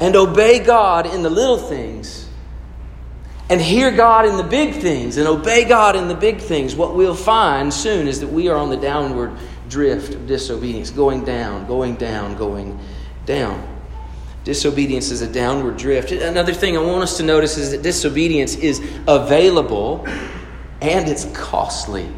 and 0.00 0.16
obey 0.16 0.58
God 0.58 1.06
in 1.06 1.22
the 1.22 1.30
little 1.30 1.58
things 1.58 2.26
and 3.50 3.60
hear 3.60 3.90
God 3.90 4.26
in 4.26 4.36
the 4.36 4.42
big 4.42 4.74
things 4.74 5.16
and 5.16 5.28
obey 5.28 5.64
God 5.64 5.94
in 5.94 6.08
the 6.08 6.14
big 6.14 6.38
things, 6.38 6.74
what 6.74 6.94
we'll 6.94 7.14
find 7.14 7.72
soon 7.72 8.08
is 8.08 8.20
that 8.20 8.28
we 8.28 8.48
are 8.48 8.56
on 8.56 8.70
the 8.70 8.76
downward 8.76 9.36
drift 9.68 10.14
of 10.14 10.26
disobedience, 10.26 10.90
going 10.90 11.24
down, 11.24 11.66
going 11.66 11.96
down, 11.96 12.36
going 12.36 12.78
down. 13.26 13.66
Disobedience 14.44 15.10
is 15.10 15.20
a 15.20 15.30
downward 15.30 15.76
drift. 15.76 16.12
Another 16.12 16.54
thing 16.54 16.76
I 16.76 16.80
want 16.80 17.02
us 17.02 17.18
to 17.18 17.22
notice 17.22 17.58
is 17.58 17.72
that 17.72 17.82
disobedience 17.82 18.56
is 18.56 18.80
available 19.06 20.06
and 20.80 21.08
it's 21.08 21.26
costly. 21.34 22.08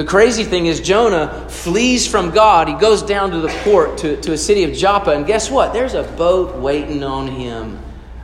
The 0.00 0.06
crazy 0.06 0.44
thing 0.44 0.64
is, 0.64 0.80
Jonah 0.80 1.46
flees 1.50 2.06
from 2.06 2.30
God. 2.30 2.68
He 2.68 2.74
goes 2.74 3.02
down 3.02 3.32
to 3.32 3.40
the 3.40 3.48
port, 3.64 3.98
to, 3.98 4.18
to 4.22 4.32
a 4.32 4.38
city 4.38 4.64
of 4.64 4.72
Joppa, 4.72 5.10
and 5.10 5.26
guess 5.26 5.50
what? 5.50 5.74
There's 5.74 5.92
a 5.92 6.04
boat 6.04 6.56
waiting 6.56 7.04
on 7.04 7.26
him, 7.26 7.78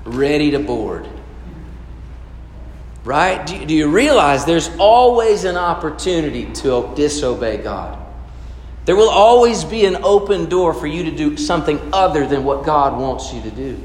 ready 0.05 0.53
to 0.53 0.59
board. 0.59 1.07
Right? 3.05 3.47
Do, 3.47 3.67
do 3.67 3.75
you 3.75 3.91
realize 3.91 4.47
there's 4.47 4.71
always 4.79 5.45
an 5.45 5.59
opportunity 5.59 6.51
to 6.51 6.95
disobey 6.97 7.59
God? 7.59 8.03
There 8.87 8.97
will 8.97 9.11
always 9.11 9.63
be 9.63 9.85
an 9.85 9.97
open 9.97 10.49
door 10.49 10.73
for 10.73 10.87
you 10.87 11.03
to 11.03 11.11
do 11.11 11.37
something 11.37 11.91
other 11.93 12.27
than 12.27 12.43
what 12.43 12.65
God 12.65 12.99
wants 12.99 13.35
you 13.35 13.43
to 13.43 13.51
do. 13.51 13.79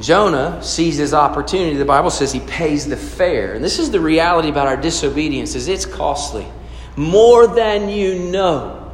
Jonah 0.00 0.62
sees 0.62 0.96
his 0.96 1.14
opportunity. 1.14 1.76
The 1.76 1.84
Bible 1.84 2.10
says 2.10 2.32
he 2.32 2.40
pays 2.40 2.86
the 2.86 2.96
fare. 2.96 3.54
And 3.54 3.64
this 3.64 3.78
is 3.78 3.90
the 3.90 4.00
reality 4.00 4.48
about 4.48 4.66
our 4.66 4.76
disobedience 4.76 5.54
is 5.54 5.68
it's 5.68 5.86
costly. 5.86 6.46
More 6.96 7.46
than 7.46 7.88
you 7.88 8.18
know. 8.18 8.92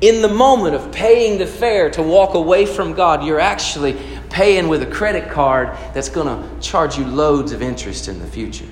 In 0.00 0.22
the 0.22 0.28
moment 0.28 0.74
of 0.74 0.92
paying 0.92 1.38
the 1.38 1.46
fare 1.46 1.90
to 1.90 2.02
walk 2.02 2.34
away 2.34 2.64
from 2.64 2.94
God, 2.94 3.24
you're 3.24 3.40
actually 3.40 3.98
paying 4.30 4.68
with 4.68 4.82
a 4.82 4.86
credit 4.86 5.30
card 5.30 5.76
that's 5.92 6.08
going 6.08 6.26
to 6.26 6.60
charge 6.60 6.96
you 6.96 7.04
loads 7.04 7.52
of 7.52 7.60
interest 7.60 8.08
in 8.08 8.18
the 8.18 8.26
future. 8.26 8.68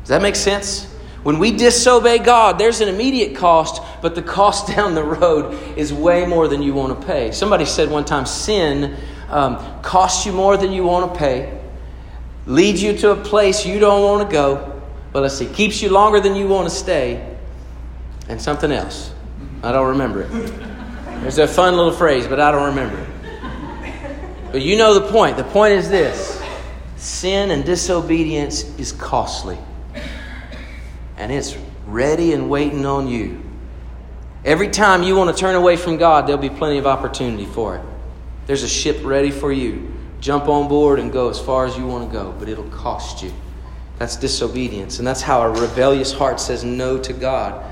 Does 0.00 0.08
that 0.08 0.22
make 0.22 0.36
sense? 0.36 0.86
When 1.22 1.38
we 1.38 1.50
disobey 1.50 2.18
God, 2.18 2.58
there's 2.58 2.80
an 2.80 2.88
immediate 2.88 3.36
cost, 3.36 3.82
but 4.00 4.14
the 4.14 4.22
cost 4.22 4.68
down 4.74 4.94
the 4.94 5.04
road 5.04 5.58
is 5.76 5.92
way 5.92 6.26
more 6.26 6.48
than 6.48 6.62
you 6.62 6.72
want 6.72 6.98
to 6.98 7.06
pay. 7.06 7.32
Somebody 7.32 7.64
said 7.64 7.90
one 7.90 8.04
time 8.04 8.26
sin 8.26 8.96
um, 9.30 9.82
costs 9.82 10.26
you 10.26 10.32
more 10.32 10.56
than 10.56 10.72
you 10.72 10.84
want 10.84 11.12
to 11.12 11.18
pay, 11.18 11.60
leads 12.46 12.82
you 12.82 12.96
to 12.98 13.12
a 13.12 13.16
place 13.16 13.64
you 13.64 13.78
don't 13.78 14.02
want 14.02 14.28
to 14.28 14.32
go. 14.32 14.82
Well, 15.12 15.22
let's 15.22 15.36
see, 15.36 15.46
keeps 15.46 15.82
you 15.82 15.90
longer 15.90 16.20
than 16.20 16.36
you 16.36 16.46
want 16.48 16.68
to 16.68 16.74
stay, 16.74 17.36
and 18.28 18.40
something 18.40 18.70
else. 18.70 19.12
I 19.62 19.72
don't 19.72 19.88
remember 19.88 20.22
it. 20.22 20.30
There's 21.22 21.38
a 21.38 21.48
fun 21.48 21.76
little 21.76 21.92
phrase, 21.92 22.26
but 22.26 22.40
I 22.40 22.50
don't 22.50 22.66
remember 22.66 22.98
it. 22.98 23.08
But 24.52 24.62
you 24.62 24.76
know 24.76 24.94
the 24.94 25.10
point. 25.10 25.36
The 25.36 25.44
point 25.44 25.74
is 25.74 25.88
this 25.88 26.42
sin 26.96 27.50
and 27.50 27.64
disobedience 27.64 28.64
is 28.78 28.92
costly. 28.92 29.58
and 31.16 31.30
it's 31.30 31.56
ready 31.86 32.32
and 32.32 32.48
waiting 32.48 32.86
on 32.86 33.08
you. 33.08 33.42
Every 34.44 34.68
time 34.68 35.02
you 35.02 35.16
want 35.16 35.34
to 35.34 35.38
turn 35.38 35.54
away 35.54 35.76
from 35.76 35.98
God, 35.98 36.26
there'll 36.26 36.40
be 36.40 36.48
plenty 36.48 36.78
of 36.78 36.86
opportunity 36.86 37.44
for 37.44 37.76
it. 37.76 37.82
There's 38.50 38.64
a 38.64 38.68
ship 38.68 38.98
ready 39.04 39.30
for 39.30 39.52
you. 39.52 39.94
Jump 40.20 40.48
on 40.48 40.66
board 40.66 40.98
and 40.98 41.12
go 41.12 41.30
as 41.30 41.38
far 41.38 41.66
as 41.66 41.76
you 41.78 41.86
want 41.86 42.10
to 42.10 42.12
go, 42.12 42.34
but 42.36 42.48
it'll 42.48 42.68
cost 42.70 43.22
you. 43.22 43.32
That's 44.00 44.16
disobedience. 44.16 44.98
And 44.98 45.06
that's 45.06 45.22
how 45.22 45.42
a 45.42 45.50
rebellious 45.50 46.10
heart 46.12 46.40
says 46.40 46.64
no 46.64 46.98
to 46.98 47.12
God. 47.12 47.64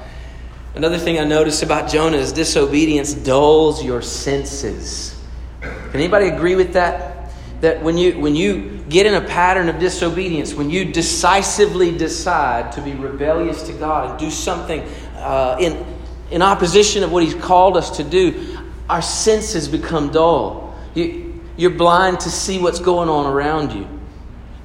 Another 0.76 0.96
thing 0.96 1.18
I 1.18 1.24
noticed 1.24 1.64
about 1.64 1.90
Jonah 1.90 2.18
is 2.18 2.30
disobedience 2.30 3.12
dulls 3.12 3.82
your 3.82 4.00
senses. 4.00 5.20
Can 5.62 5.96
anybody 5.96 6.28
agree 6.28 6.54
with 6.54 6.74
that? 6.74 7.32
That 7.60 7.82
when 7.82 7.98
you, 7.98 8.16
when 8.20 8.36
you 8.36 8.78
get 8.88 9.04
in 9.04 9.14
a 9.14 9.26
pattern 9.26 9.68
of 9.68 9.80
disobedience, 9.80 10.54
when 10.54 10.70
you 10.70 10.92
decisively 10.92 11.98
decide 11.98 12.70
to 12.70 12.80
be 12.82 12.92
rebellious 12.92 13.64
to 13.64 13.72
God 13.72 14.10
and 14.10 14.20
do 14.20 14.30
something 14.30 14.82
uh, 15.16 15.56
in, 15.58 15.84
in 16.30 16.40
opposition 16.40 17.02
of 17.02 17.10
what 17.10 17.24
He's 17.24 17.34
called 17.34 17.76
us 17.76 17.96
to 17.96 18.04
do, 18.04 18.60
our 18.88 19.02
senses 19.02 19.66
become 19.66 20.12
dull. 20.12 20.67
You, 20.94 21.40
you're 21.56 21.70
blind 21.70 22.20
to 22.20 22.30
see 22.30 22.58
what's 22.58 22.80
going 22.80 23.08
on 23.08 23.26
around 23.26 23.72
you. 23.72 23.88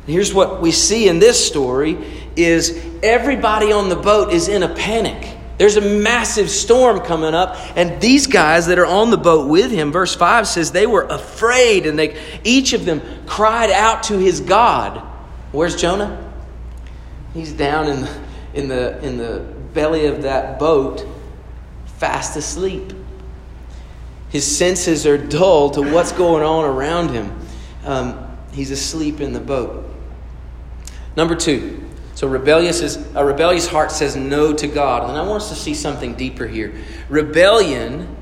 Here's 0.06 0.34
what 0.34 0.62
we 0.62 0.72
see 0.72 1.08
in 1.08 1.20
this 1.20 1.46
story 1.46 1.98
is 2.36 2.84
everybody 3.02 3.72
on 3.72 3.90
the 3.90 3.96
boat 3.96 4.34
is 4.34 4.48
in 4.48 4.64
a 4.64 4.74
panic. 4.74 5.38
There's 5.58 5.78
a 5.78 5.82
massive 5.82 6.50
storm 6.50 7.00
coming 7.02 7.34
up, 7.34 7.56
and 7.78 8.02
these 8.02 8.28
guys 8.28 8.68
that 8.68 8.80
are 8.80 8.86
on 8.86 9.12
the 9.12 9.18
boat 9.18 9.48
with 9.48 9.72
him, 9.72 9.92
verse 9.92 10.16
5 10.16 10.48
says 10.48 10.72
they 10.72 10.88
were 10.88 11.04
afraid, 11.04 11.86
and 11.86 11.98
they 11.98 12.20
each 12.44 12.74
of 12.74 12.86
them 12.86 13.02
cried 13.28 13.70
out 13.70 14.04
to 14.04 14.18
his 14.18 14.40
God. 14.40 15.02
Where's 15.52 15.76
Jonah? 15.76 16.34
He's 17.34 17.54
down 17.54 17.88
in 17.88 18.02
the, 18.02 18.22
in 18.54 18.68
the, 18.68 19.06
in 19.06 19.18
the 19.18 19.40
belly 19.74 20.08
of 20.08 20.24
that 20.24 20.60
boat, 20.60 21.06
fast 21.86 22.36
asleep. 22.36 22.94
His 24.34 24.58
senses 24.58 25.06
are 25.06 25.16
dull 25.16 25.70
to 25.70 25.82
what's 25.94 26.12
going 26.12 26.42
on 26.42 26.66
around 26.66 27.12
him. 27.12 27.40
Um, 27.86 28.36
he's 28.52 28.72
asleep 28.72 29.22
in 29.22 29.32
the 29.32 29.40
boat. 29.40 29.86
Number 31.16 31.36
two, 31.36 31.88
so 32.16 32.28
rebellious 32.28 32.82
is 32.82 32.98
a 33.14 33.24
rebellious 33.24 33.68
heart 33.68 33.92
says 33.92 34.16
no 34.16 34.52
to 34.52 34.68
God. 34.68 35.08
And 35.08 35.16
I 35.16 35.22
want 35.22 35.44
us 35.44 35.50
to 35.50 35.56
see 35.56 35.76
something 35.76 36.16
deeper 36.16 36.48
here. 36.48 36.74
Rebellion 37.10 38.18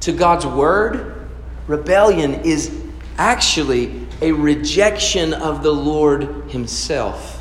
to 0.00 0.12
God's 0.12 0.46
word, 0.46 1.28
rebellion 1.66 2.46
is 2.46 2.74
actually 3.18 4.06
a 4.22 4.32
rejection 4.32 5.34
of 5.34 5.62
the 5.62 5.72
Lord 5.72 6.50
himself. 6.50 7.37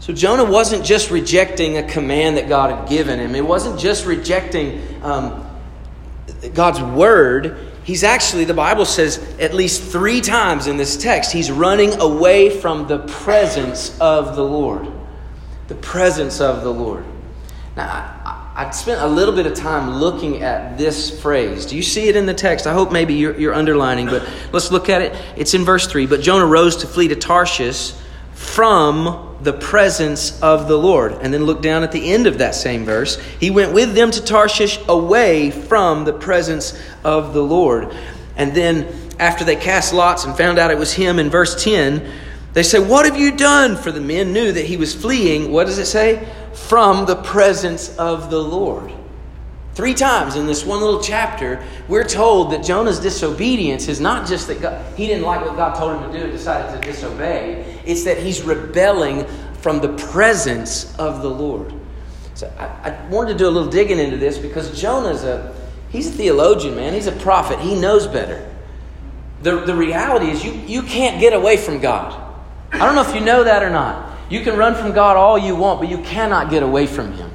So 0.00 0.14
Jonah 0.14 0.44
wasn't 0.44 0.84
just 0.84 1.10
rejecting 1.10 1.76
a 1.76 1.82
command 1.82 2.38
that 2.38 2.48
God 2.48 2.74
had 2.74 2.88
given 2.88 3.20
him. 3.20 3.34
It 3.34 3.46
wasn't 3.46 3.78
just 3.78 4.06
rejecting 4.06 4.80
um, 5.02 5.46
God's 6.54 6.80
word. 6.80 7.58
He's 7.84 8.02
actually, 8.02 8.46
the 8.46 8.54
Bible 8.54 8.86
says 8.86 9.18
at 9.38 9.52
least 9.52 9.82
three 9.82 10.22
times 10.22 10.66
in 10.68 10.78
this 10.78 10.96
text, 10.96 11.32
he's 11.32 11.50
running 11.50 12.00
away 12.00 12.48
from 12.48 12.88
the 12.88 13.00
presence 13.00 13.98
of 14.00 14.36
the 14.36 14.44
Lord. 14.44 14.88
The 15.68 15.74
presence 15.74 16.40
of 16.40 16.62
the 16.62 16.72
Lord. 16.72 17.04
Now, 17.76 17.86
I, 18.24 18.66
I 18.68 18.70
spent 18.70 19.02
a 19.02 19.06
little 19.06 19.34
bit 19.34 19.46
of 19.46 19.52
time 19.52 19.96
looking 19.96 20.42
at 20.42 20.78
this 20.78 21.20
phrase. 21.20 21.66
Do 21.66 21.76
you 21.76 21.82
see 21.82 22.08
it 22.08 22.16
in 22.16 22.24
the 22.24 22.34
text? 22.34 22.66
I 22.66 22.72
hope 22.72 22.90
maybe 22.90 23.14
you're, 23.14 23.38
you're 23.38 23.54
underlining, 23.54 24.06
but 24.06 24.26
let's 24.50 24.72
look 24.72 24.88
at 24.88 25.02
it. 25.02 25.14
It's 25.36 25.52
in 25.52 25.66
verse 25.66 25.86
3. 25.86 26.06
But 26.06 26.22
Jonah 26.22 26.46
rose 26.46 26.76
to 26.76 26.86
flee 26.86 27.08
to 27.08 27.16
Tarshish 27.16 27.92
from 28.40 29.36
the 29.42 29.52
presence 29.52 30.40
of 30.40 30.66
the 30.66 30.76
Lord. 30.76 31.12
And 31.12 31.32
then 31.32 31.44
look 31.44 31.60
down 31.60 31.82
at 31.84 31.92
the 31.92 32.10
end 32.10 32.26
of 32.26 32.38
that 32.38 32.54
same 32.54 32.86
verse. 32.86 33.20
He 33.38 33.50
went 33.50 33.72
with 33.72 33.94
them 33.94 34.10
to 34.10 34.24
Tarshish 34.24 34.78
away 34.88 35.50
from 35.50 36.04
the 36.04 36.14
presence 36.14 36.76
of 37.04 37.34
the 37.34 37.42
Lord. 37.42 37.94
And 38.36 38.54
then 38.54 38.88
after 39.18 39.44
they 39.44 39.56
cast 39.56 39.92
lots 39.92 40.24
and 40.24 40.36
found 40.36 40.58
out 40.58 40.70
it 40.70 40.78
was 40.78 40.94
him 40.94 41.18
in 41.18 41.28
verse 41.28 41.62
10, 41.62 42.10
they 42.54 42.62
say, 42.62 42.78
What 42.80 43.04
have 43.04 43.18
you 43.18 43.36
done? 43.36 43.76
For 43.76 43.92
the 43.92 44.00
men 44.00 44.32
knew 44.32 44.50
that 44.50 44.64
he 44.64 44.78
was 44.78 44.94
fleeing, 44.94 45.52
what 45.52 45.66
does 45.66 45.78
it 45.78 45.86
say? 45.86 46.26
From 46.54 47.04
the 47.04 47.16
presence 47.16 47.94
of 47.98 48.30
the 48.30 48.42
Lord. 48.42 48.90
Three 49.80 49.94
times 49.94 50.36
in 50.36 50.44
this 50.44 50.62
one 50.62 50.78
little 50.80 51.00
chapter, 51.00 51.64
we're 51.88 52.04
told 52.04 52.52
that 52.52 52.62
Jonah's 52.62 53.00
disobedience 53.00 53.88
is 53.88 53.98
not 53.98 54.28
just 54.28 54.46
that 54.48 54.60
God, 54.60 54.94
he 54.94 55.06
didn't 55.06 55.24
like 55.24 55.40
what 55.40 55.56
God 55.56 55.74
told 55.74 55.96
him 55.96 56.12
to 56.12 56.18
do 56.18 56.24
and 56.24 56.30
decided 56.30 56.78
to 56.78 56.86
disobey, 56.86 57.80
it's 57.86 58.04
that 58.04 58.18
he's 58.18 58.42
rebelling 58.42 59.24
from 59.62 59.80
the 59.80 59.88
presence 59.96 60.94
of 60.98 61.22
the 61.22 61.30
Lord. 61.30 61.72
So 62.34 62.52
I, 62.58 62.90
I 62.90 63.06
wanted 63.08 63.32
to 63.32 63.38
do 63.38 63.48
a 63.48 63.50
little 63.50 63.70
digging 63.70 63.98
into 63.98 64.18
this 64.18 64.36
because 64.36 64.78
Jonah's 64.78 65.24
a 65.24 65.56
he's 65.88 66.08
a 66.08 66.12
theologian, 66.12 66.76
man. 66.76 66.92
He's 66.92 67.06
a 67.06 67.12
prophet. 67.12 67.58
He 67.58 67.74
knows 67.74 68.06
better. 68.06 68.54
The, 69.40 69.64
the 69.64 69.74
reality 69.74 70.30
is 70.30 70.44
you, 70.44 70.52
you 70.52 70.82
can't 70.82 71.18
get 71.18 71.32
away 71.32 71.56
from 71.56 71.80
God. 71.80 72.12
I 72.72 72.80
don't 72.80 72.94
know 72.94 73.08
if 73.08 73.14
you 73.14 73.22
know 73.22 73.44
that 73.44 73.62
or 73.62 73.70
not. 73.70 74.18
You 74.28 74.42
can 74.42 74.58
run 74.58 74.74
from 74.74 74.92
God 74.92 75.16
all 75.16 75.38
you 75.38 75.56
want, 75.56 75.80
but 75.80 75.88
you 75.88 76.02
cannot 76.02 76.50
get 76.50 76.62
away 76.62 76.86
from 76.86 77.14
Him. 77.14 77.30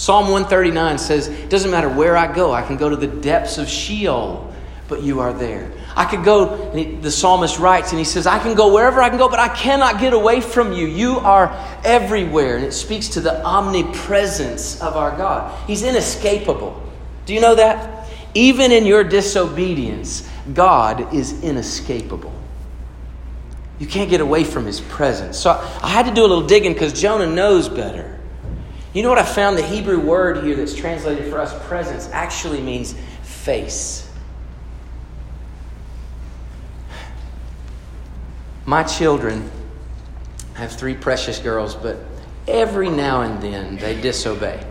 Psalm 0.00 0.30
139 0.30 0.96
says, 0.96 1.28
It 1.28 1.50
doesn't 1.50 1.70
matter 1.70 1.90
where 1.90 2.16
I 2.16 2.32
go, 2.32 2.54
I 2.54 2.62
can 2.62 2.78
go 2.78 2.88
to 2.88 2.96
the 2.96 3.06
depths 3.06 3.58
of 3.58 3.68
Sheol, 3.68 4.50
but 4.88 5.02
you 5.02 5.20
are 5.20 5.34
there. 5.34 5.70
I 5.94 6.06
could 6.06 6.24
go, 6.24 6.72
he, 6.72 6.94
the 6.94 7.10
psalmist 7.10 7.58
writes, 7.58 7.90
and 7.90 7.98
he 7.98 8.06
says, 8.06 8.26
I 8.26 8.38
can 8.38 8.54
go 8.54 8.72
wherever 8.72 9.02
I 9.02 9.10
can 9.10 9.18
go, 9.18 9.28
but 9.28 9.38
I 9.38 9.48
cannot 9.48 10.00
get 10.00 10.14
away 10.14 10.40
from 10.40 10.72
you. 10.72 10.86
You 10.86 11.18
are 11.18 11.54
everywhere. 11.84 12.56
And 12.56 12.64
it 12.64 12.72
speaks 12.72 13.08
to 13.08 13.20
the 13.20 13.44
omnipresence 13.44 14.80
of 14.80 14.96
our 14.96 15.14
God. 15.18 15.54
He's 15.66 15.82
inescapable. 15.82 16.82
Do 17.26 17.34
you 17.34 17.42
know 17.42 17.56
that? 17.56 18.08
Even 18.32 18.72
in 18.72 18.86
your 18.86 19.04
disobedience, 19.04 20.26
God 20.54 21.12
is 21.12 21.42
inescapable. 21.42 22.32
You 23.78 23.86
can't 23.86 24.08
get 24.08 24.22
away 24.22 24.44
from 24.44 24.64
his 24.64 24.80
presence. 24.80 25.38
So 25.38 25.50
I 25.82 25.88
had 25.88 26.06
to 26.06 26.14
do 26.14 26.22
a 26.22 26.26
little 26.26 26.46
digging 26.46 26.72
because 26.72 26.98
Jonah 26.98 27.26
knows 27.26 27.68
better. 27.68 28.19
You 28.92 29.04
know 29.04 29.08
what 29.08 29.18
I 29.18 29.24
found? 29.24 29.56
The 29.56 29.66
Hebrew 29.66 30.00
word 30.00 30.42
here 30.42 30.56
that's 30.56 30.74
translated 30.74 31.30
for 31.30 31.38
us 31.38 31.54
presence 31.68 32.08
actually 32.12 32.60
means 32.60 32.94
face. 33.22 34.10
My 38.66 38.82
children 38.82 39.48
have 40.54 40.72
three 40.72 40.94
precious 40.94 41.38
girls, 41.38 41.74
but 41.74 41.98
every 42.48 42.90
now 42.90 43.22
and 43.22 43.40
then 43.40 43.76
they 43.76 44.00
disobey. 44.00 44.64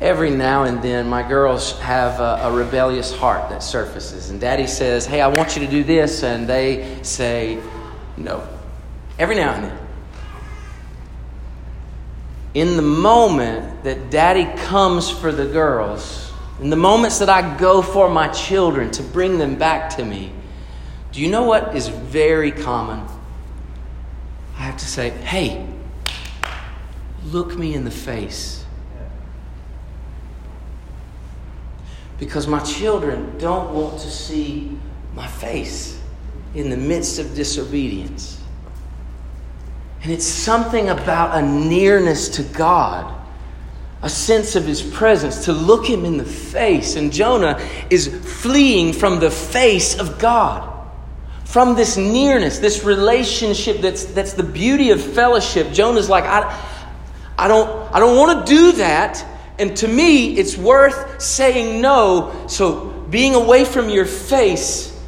Every 0.00 0.30
now 0.30 0.64
and 0.64 0.80
then, 0.80 1.08
my 1.08 1.26
girls 1.26 1.76
have 1.80 2.20
a, 2.20 2.46
a, 2.46 2.52
rebellious 2.52 3.12
heart 3.12 3.50
that 3.50 3.64
surfaces, 3.64 4.30
and 4.30 4.40
daddy 4.40 4.68
says, 4.68 5.04
Hey, 5.06 5.20
I 5.20 5.26
want 5.26 5.56
you 5.56 5.64
to 5.64 5.70
do 5.70 5.82
this, 5.82 6.22
and 6.22 6.46
they 6.46 6.98
say, 7.02 7.60
No. 8.16 8.46
Every 9.18 9.34
now 9.34 9.54
and 9.54 9.64
then 9.64 9.87
in 12.54 12.76
the 12.76 12.82
moment 12.82 13.84
that 13.84 14.10
daddy 14.10 14.46
comes 14.62 15.10
for 15.10 15.32
the 15.32 15.46
girls, 15.46 16.32
in 16.60 16.70
the 16.70 16.76
moments 16.76 17.18
that 17.18 17.28
I 17.28 17.56
go 17.56 17.82
for 17.82 18.08
my 18.08 18.28
children 18.28 18.90
to 18.92 19.02
bring 19.02 19.38
them 19.38 19.56
back 19.56 19.90
to 19.96 20.04
me, 20.04 20.32
do 21.12 21.20
you 21.20 21.30
know 21.30 21.44
what 21.44 21.74
is 21.76 21.88
very 21.88 22.50
common? 22.50 23.06
I 24.56 24.62
have 24.62 24.76
to 24.78 24.86
say, 24.86 25.10
hey, 25.10 25.66
look 27.26 27.56
me 27.56 27.74
in 27.74 27.84
the 27.84 27.90
face. 27.90 28.64
Because 32.18 32.48
my 32.48 32.58
children 32.60 33.38
don't 33.38 33.72
want 33.72 34.00
to 34.00 34.10
see 34.10 34.76
my 35.14 35.26
face 35.26 36.00
in 36.54 36.70
the 36.70 36.76
midst 36.76 37.18
of 37.18 37.34
disobedience. 37.34 38.37
And 40.08 40.14
it's 40.14 40.24
something 40.24 40.88
about 40.88 41.36
a 41.36 41.42
nearness 41.42 42.30
to 42.30 42.42
God, 42.42 43.14
a 44.00 44.08
sense 44.08 44.56
of 44.56 44.64
His 44.64 44.80
presence, 44.80 45.44
to 45.44 45.52
look 45.52 45.86
Him 45.86 46.06
in 46.06 46.16
the 46.16 46.24
face. 46.24 46.96
And 46.96 47.12
Jonah 47.12 47.60
is 47.90 48.08
fleeing 48.08 48.94
from 48.94 49.20
the 49.20 49.30
face 49.30 49.98
of 49.98 50.18
God, 50.18 50.88
from 51.44 51.76
this 51.76 51.98
nearness, 51.98 52.58
this 52.58 52.84
relationship 52.84 53.82
that's, 53.82 54.06
that's 54.06 54.32
the 54.32 54.42
beauty 54.42 54.92
of 54.92 55.02
fellowship. 55.02 55.74
Jonah's 55.74 56.08
like, 56.08 56.24
I, 56.24 56.58
I 57.36 57.46
don't, 57.46 57.94
I 57.94 58.00
don't 58.00 58.16
want 58.16 58.46
to 58.46 58.50
do 58.50 58.72
that. 58.78 59.22
And 59.58 59.76
to 59.76 59.88
me, 59.88 60.38
it's 60.38 60.56
worth 60.56 61.20
saying 61.20 61.82
no. 61.82 62.46
So 62.48 62.86
being 63.10 63.34
away 63.34 63.66
from 63.66 63.90
your 63.90 64.06
face, 64.06 64.98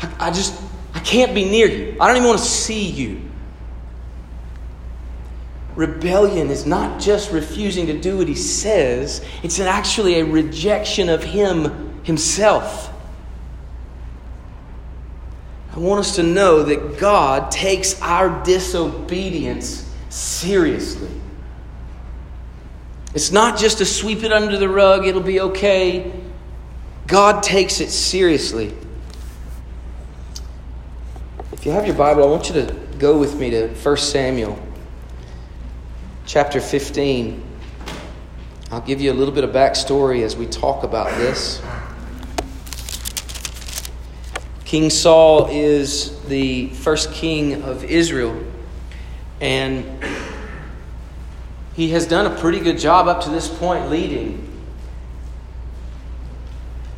I, 0.00 0.28
I 0.28 0.30
just, 0.30 0.56
I 0.94 1.00
can't 1.00 1.34
be 1.34 1.44
near 1.44 1.66
you. 1.66 1.96
I 2.00 2.06
don't 2.06 2.18
even 2.18 2.28
want 2.28 2.38
to 2.38 2.46
see 2.46 2.88
you. 2.88 3.25
Rebellion 5.76 6.48
is 6.50 6.64
not 6.64 6.98
just 6.98 7.30
refusing 7.30 7.86
to 7.86 8.00
do 8.00 8.16
what 8.16 8.28
he 8.28 8.34
says, 8.34 9.22
it's 9.42 9.60
actually 9.60 10.20
a 10.20 10.24
rejection 10.24 11.10
of 11.10 11.22
him 11.22 12.02
himself. 12.02 12.90
I 15.74 15.78
want 15.78 16.00
us 16.00 16.16
to 16.16 16.22
know 16.22 16.62
that 16.62 16.98
God 16.98 17.50
takes 17.50 18.00
our 18.00 18.42
disobedience 18.42 19.92
seriously. 20.08 21.10
It's 23.14 23.30
not 23.30 23.58
just 23.58 23.78
to 23.78 23.84
sweep 23.84 24.22
it 24.22 24.32
under 24.32 24.56
the 24.56 24.70
rug, 24.70 25.06
it'll 25.06 25.20
be 25.20 25.40
okay. 25.40 26.10
God 27.06 27.42
takes 27.42 27.80
it 27.80 27.90
seriously. 27.90 28.74
If 31.52 31.66
you 31.66 31.72
have 31.72 31.86
your 31.86 31.96
Bible, 31.96 32.24
I 32.24 32.26
want 32.28 32.48
you 32.48 32.54
to 32.54 32.74
go 32.98 33.18
with 33.18 33.38
me 33.38 33.50
to 33.50 33.68
1 33.68 33.96
Samuel 33.98 34.65
chapter 36.26 36.60
15. 36.60 37.40
I'll 38.72 38.80
give 38.80 39.00
you 39.00 39.12
a 39.12 39.14
little 39.14 39.32
bit 39.32 39.44
of 39.44 39.50
backstory 39.50 40.22
as 40.22 40.36
we 40.36 40.46
talk 40.46 40.82
about 40.82 41.08
this. 41.18 41.62
King 44.64 44.90
Saul 44.90 45.46
is 45.52 46.20
the 46.24 46.70
first 46.70 47.12
king 47.12 47.62
of 47.62 47.84
Israel, 47.84 48.42
and 49.40 50.04
he 51.76 51.90
has 51.90 52.08
done 52.08 52.26
a 52.26 52.36
pretty 52.40 52.58
good 52.58 52.80
job 52.80 53.06
up 53.06 53.22
to 53.22 53.30
this 53.30 53.48
point 53.48 53.88
leading. 53.88 54.42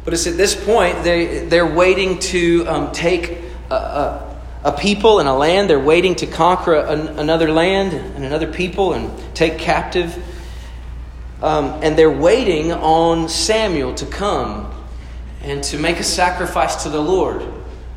But 0.07 0.15
it's 0.15 0.27
at 0.27 0.39
this 0.39 0.55
point 0.55 1.05
they, 1.05 1.45
they're 1.47 1.67
waiting 1.67 2.19
to 2.21 2.67
um, 2.67 2.93
take 2.93 3.37
a, 3.71 3.75
a, 3.75 4.28
a, 4.69 4.79
people 4.79 5.19
and 5.21 5.29
a 5.29 5.35
land. 5.35 5.71
They're 5.71 5.79
waiting 5.79 6.15
to 6.17 6.27
conquer 6.27 6.75
an, 6.75 7.19
another 7.19 7.51
land 7.51 7.93
and 7.93 8.25
another 8.25 8.53
people 8.53 8.93
and 8.93 9.11
take 9.35 9.59
captive. 9.59 10.17
Um, 11.43 11.81
and 11.83 11.97
they're 11.97 12.11
waiting 12.11 12.73
on 12.73 13.29
Samuel 13.29 13.95
to 13.95 14.07
come 14.07 14.73
and 15.43 15.63
to 15.65 15.79
make 15.79 15.99
a 15.99 16.05
sacrifice 16.05 16.83
to 16.83 16.89
the 16.89 17.01
Lord. 17.01 17.47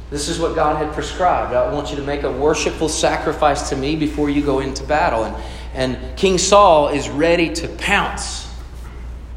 This 0.10 0.30
is 0.30 0.40
what 0.40 0.56
God 0.56 0.78
had 0.78 0.94
prescribed. 0.94 1.54
I 1.54 1.74
want 1.74 1.90
you 1.90 1.96
to 1.96 2.04
make 2.04 2.24
a 2.24 2.32
worshipful 2.32 2.90
sacrifice 2.90 3.70
to 3.70 3.76
me 3.76 3.96
before 3.96 4.30
you 4.30 4.44
go 4.44 4.60
into 4.60 4.84
battle. 4.84 5.24
And, 5.24 5.36
and 5.74 6.18
King 6.18 6.38
Saul 6.38 6.90
is 6.90 7.10
ready 7.10 7.54
to 7.54 7.68
pounce. 7.68 8.48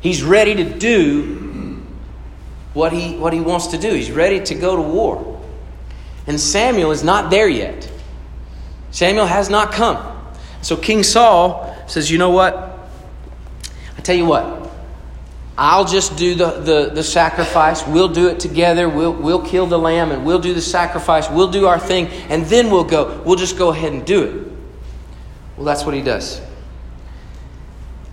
He's 0.01 0.23
ready 0.23 0.55
to 0.57 0.79
do 0.79 1.81
what 2.75 2.93
he, 2.93 3.17
what 3.17 3.33
he 3.33 3.41
wants 3.41 3.69
to 3.69 3.79
do. 3.79 3.93
He's 3.95 4.11
ready 4.11 4.41
to 4.41 4.55
go 4.55 4.77
to 4.77 4.83
war. 4.83 5.34
And 6.27 6.41
Samuel 6.41 6.91
is 6.91 7.05
not 7.05 7.31
there 7.31 7.49
yet. 7.49 7.91
Samuel 8.91 9.27
has 9.27 9.51
not 9.51 9.73
come. 9.73 10.11
So 10.63 10.77
King 10.77 11.03
Saul 11.03 11.77
says, 11.87 12.11
You 12.11 12.19
know 12.19 12.31
what? 12.31 12.55
I 13.99 14.01
tell 14.01 14.17
you 14.17 14.25
what, 14.25 14.71
I'll 15.57 15.85
just 15.85 16.17
do 16.17 16.35
the, 16.35 16.51
the, 16.51 16.91
the, 16.93 17.03
sacrifice. 17.05 17.87
We'll 17.87 18.09
do 18.09 18.29
it 18.29 18.41
together. 18.41 18.89
We'll, 18.89 19.13
we'll 19.13 19.45
kill 19.45 19.67
the 19.67 19.79
lamb 19.79 20.11
and 20.11 20.27
we'll 20.27 20.41
do 20.41 20.53
the 20.53 20.61
sacrifice. 20.61 21.31
We'll 21.31 21.51
do 21.51 21.67
our 21.67 21.79
thing 21.79 22.09
and 22.29 22.45
then 22.47 22.71
we'll 22.71 22.85
go. 22.85 23.23
We'll 23.25 23.37
just 23.37 23.57
go 23.57 23.69
ahead 23.71 23.93
and 23.93 24.05
do 24.05 24.23
it. 24.25 24.53
Well, 25.57 25.65
that's 25.65 25.85
what 25.85 25.95
he 25.95 26.03
does. 26.03 26.41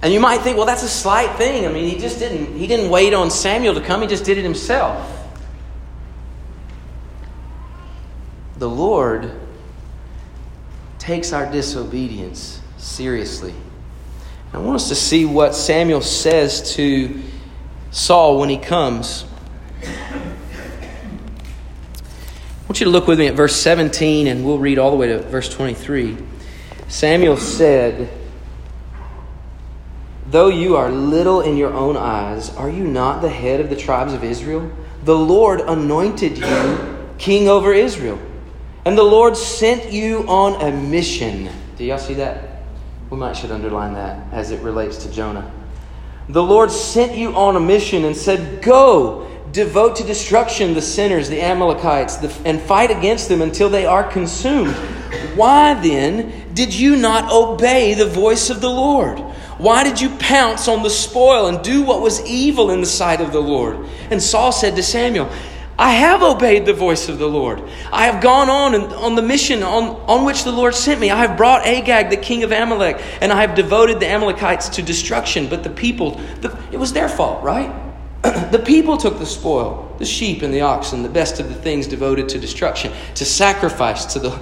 And 0.03 0.13
you 0.13 0.19
might 0.19 0.41
think, 0.41 0.57
well, 0.57 0.65
that's 0.65 0.83
a 0.83 0.89
slight 0.89 1.35
thing. 1.37 1.65
I 1.65 1.71
mean, 1.71 1.89
he 1.89 1.97
just 1.97 2.19
didn't, 2.19 2.55
he 2.57 2.67
didn't 2.67 2.91
wait 2.91 3.13
on 3.13 3.31
Samuel 3.31 3.73
to 3.73 3.81
come, 3.81 4.01
he 4.01 4.07
just 4.07 4.25
did 4.25 4.37
it 4.37 4.43
himself. 4.43 5.20
The 8.61 8.69
Lord 8.69 9.31
takes 10.99 11.33
our 11.33 11.51
disobedience 11.51 12.61
seriously. 12.77 13.55
I 14.53 14.59
want 14.59 14.75
us 14.75 14.89
to 14.89 14.93
see 14.93 15.25
what 15.25 15.55
Samuel 15.55 16.01
says 16.01 16.75
to 16.75 17.23
Saul 17.89 18.39
when 18.39 18.49
he 18.49 18.59
comes. 18.59 19.25
I 19.83 20.21
want 22.67 22.79
you 22.79 22.83
to 22.83 22.91
look 22.91 23.07
with 23.07 23.17
me 23.17 23.25
at 23.25 23.33
verse 23.33 23.55
17 23.55 24.27
and 24.27 24.45
we'll 24.45 24.59
read 24.59 24.77
all 24.77 24.91
the 24.91 24.95
way 24.95 25.07
to 25.07 25.23
verse 25.23 25.49
23. 25.49 26.17
Samuel 26.87 27.37
said, 27.37 28.11
Though 30.27 30.49
you 30.49 30.77
are 30.77 30.91
little 30.91 31.41
in 31.41 31.57
your 31.57 31.73
own 31.73 31.97
eyes, 31.97 32.55
are 32.55 32.69
you 32.69 32.83
not 32.83 33.23
the 33.23 33.29
head 33.29 33.59
of 33.59 33.71
the 33.71 33.75
tribes 33.75 34.13
of 34.13 34.23
Israel? 34.23 34.71
The 35.03 35.17
Lord 35.17 35.61
anointed 35.61 36.37
you 36.37 37.07
king 37.17 37.49
over 37.49 37.73
Israel. 37.73 38.19
And 38.83 38.97
the 38.97 39.03
Lord 39.03 39.37
sent 39.37 39.91
you 39.91 40.27
on 40.27 40.59
a 40.61 40.75
mission. 40.75 41.49
Do 41.77 41.83
y'all 41.83 41.99
see 41.99 42.15
that? 42.15 42.63
We 43.11 43.17
might 43.17 43.33
should 43.33 43.51
underline 43.51 43.93
that 43.93 44.33
as 44.33 44.51
it 44.51 44.61
relates 44.61 44.97
to 45.03 45.11
Jonah. 45.11 45.51
The 46.29 46.41
Lord 46.41 46.71
sent 46.71 47.15
you 47.15 47.35
on 47.35 47.55
a 47.55 47.59
mission 47.59 48.05
and 48.05 48.15
said, 48.15 48.63
Go, 48.63 49.29
devote 49.51 49.97
to 49.97 50.03
destruction 50.03 50.73
the 50.73 50.81
sinners, 50.81 51.29
the 51.29 51.41
Amalekites, 51.41 52.17
the, 52.17 52.33
and 52.45 52.59
fight 52.59 52.89
against 52.89 53.29
them 53.29 53.41
until 53.41 53.69
they 53.69 53.85
are 53.85 54.03
consumed. 54.03 54.73
Why 55.35 55.73
then 55.75 56.53
did 56.53 56.73
you 56.73 56.95
not 56.95 57.31
obey 57.31 57.93
the 57.93 58.07
voice 58.07 58.49
of 58.49 58.61
the 58.61 58.69
Lord? 58.69 59.19
Why 59.57 59.83
did 59.83 60.01
you 60.01 60.09
pounce 60.17 60.67
on 60.67 60.81
the 60.81 60.89
spoil 60.89 61.47
and 61.47 61.63
do 61.63 61.83
what 61.83 62.01
was 62.01 62.25
evil 62.25 62.71
in 62.71 62.79
the 62.79 62.87
sight 62.87 63.21
of 63.21 63.31
the 63.31 63.41
Lord? 63.41 63.77
And 64.09 64.21
Saul 64.21 64.51
said 64.51 64.75
to 64.75 64.83
Samuel, 64.83 65.29
I 65.81 65.93
have 65.93 66.21
obeyed 66.21 66.67
the 66.67 66.73
voice 66.73 67.09
of 67.09 67.17
the 67.17 67.27
Lord. 67.27 67.59
I 67.91 68.05
have 68.05 68.21
gone 68.21 68.51
on 68.51 68.75
on 68.93 69.15
the 69.15 69.23
mission 69.23 69.63
on, 69.63 69.95
on 70.07 70.25
which 70.25 70.43
the 70.43 70.51
Lord 70.51 70.75
sent 70.75 71.01
me. 71.01 71.09
I 71.09 71.15
have 71.25 71.35
brought 71.35 71.65
Agag, 71.65 72.11
the 72.11 72.17
king 72.17 72.43
of 72.43 72.51
Amalek, 72.51 73.01
and 73.19 73.33
I 73.33 73.41
have 73.41 73.55
devoted 73.55 73.99
the 73.99 74.05
Amalekites 74.05 74.69
to 74.69 74.83
destruction. 74.83 75.49
But 75.49 75.63
the 75.63 75.71
people, 75.71 76.21
the, 76.41 76.55
it 76.71 76.77
was 76.77 76.93
their 76.93 77.09
fault, 77.09 77.43
right? 77.43 77.73
the 78.21 78.61
people 78.63 78.95
took 78.95 79.17
the 79.17 79.25
spoil, 79.25 79.95
the 79.97 80.05
sheep 80.05 80.43
and 80.43 80.53
the 80.53 80.61
oxen, 80.61 81.01
the 81.01 81.09
best 81.09 81.39
of 81.39 81.49
the 81.49 81.55
things 81.55 81.87
devoted 81.87 82.29
to 82.29 82.37
destruction, 82.37 82.93
to 83.15 83.25
sacrifice 83.25 84.05
to 84.13 84.19
the. 84.19 84.39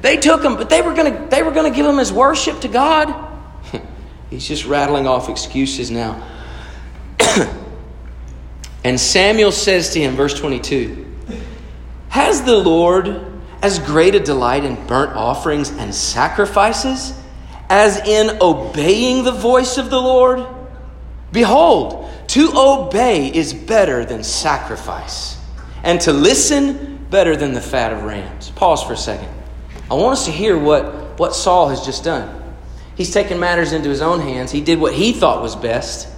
They 0.00 0.16
took 0.16 0.40
them, 0.40 0.56
but 0.56 0.70
they 0.70 0.80
were 0.80 0.94
going 0.94 1.12
to 1.12 1.28
they 1.28 1.42
were 1.42 1.52
going 1.52 1.70
to 1.70 1.76
give 1.76 1.84
them 1.84 1.98
as 1.98 2.10
worship 2.10 2.62
to 2.62 2.68
God. 2.68 3.14
He's 4.30 4.48
just 4.48 4.64
rattling 4.64 5.06
off 5.06 5.28
excuses 5.28 5.90
now. 5.90 6.26
And 8.84 8.98
Samuel 8.98 9.52
says 9.52 9.90
to 9.90 10.00
him, 10.00 10.16
verse 10.16 10.38
22, 10.38 11.06
Has 12.08 12.42
the 12.42 12.56
Lord 12.56 13.24
as 13.62 13.78
great 13.78 14.14
a 14.14 14.20
delight 14.20 14.64
in 14.64 14.86
burnt 14.86 15.16
offerings 15.16 15.70
and 15.70 15.94
sacrifices 15.94 17.18
as 17.68 17.98
in 18.06 18.38
obeying 18.40 19.24
the 19.24 19.32
voice 19.32 19.78
of 19.78 19.88
the 19.88 20.00
Lord? 20.00 20.46
Behold, 21.30 22.10
to 22.28 22.50
obey 22.54 23.28
is 23.32 23.54
better 23.54 24.04
than 24.04 24.24
sacrifice, 24.24 25.38
and 25.82 26.00
to 26.02 26.12
listen 26.12 27.06
better 27.10 27.36
than 27.36 27.52
the 27.52 27.60
fat 27.60 27.92
of 27.92 28.02
rams. 28.02 28.50
Pause 28.50 28.82
for 28.84 28.92
a 28.92 28.96
second. 28.96 29.28
I 29.90 29.94
want 29.94 30.14
us 30.14 30.24
to 30.26 30.32
hear 30.32 30.58
what, 30.58 31.18
what 31.18 31.34
Saul 31.34 31.68
has 31.68 31.84
just 31.84 32.04
done. 32.04 32.42
He's 32.94 33.12
taken 33.12 33.38
matters 33.38 33.72
into 33.72 33.88
his 33.88 34.02
own 34.02 34.20
hands. 34.20 34.50
He 34.50 34.60
did 34.60 34.80
what 34.80 34.94
he 34.94 35.12
thought 35.12 35.42
was 35.42 35.56
best. 35.56 36.08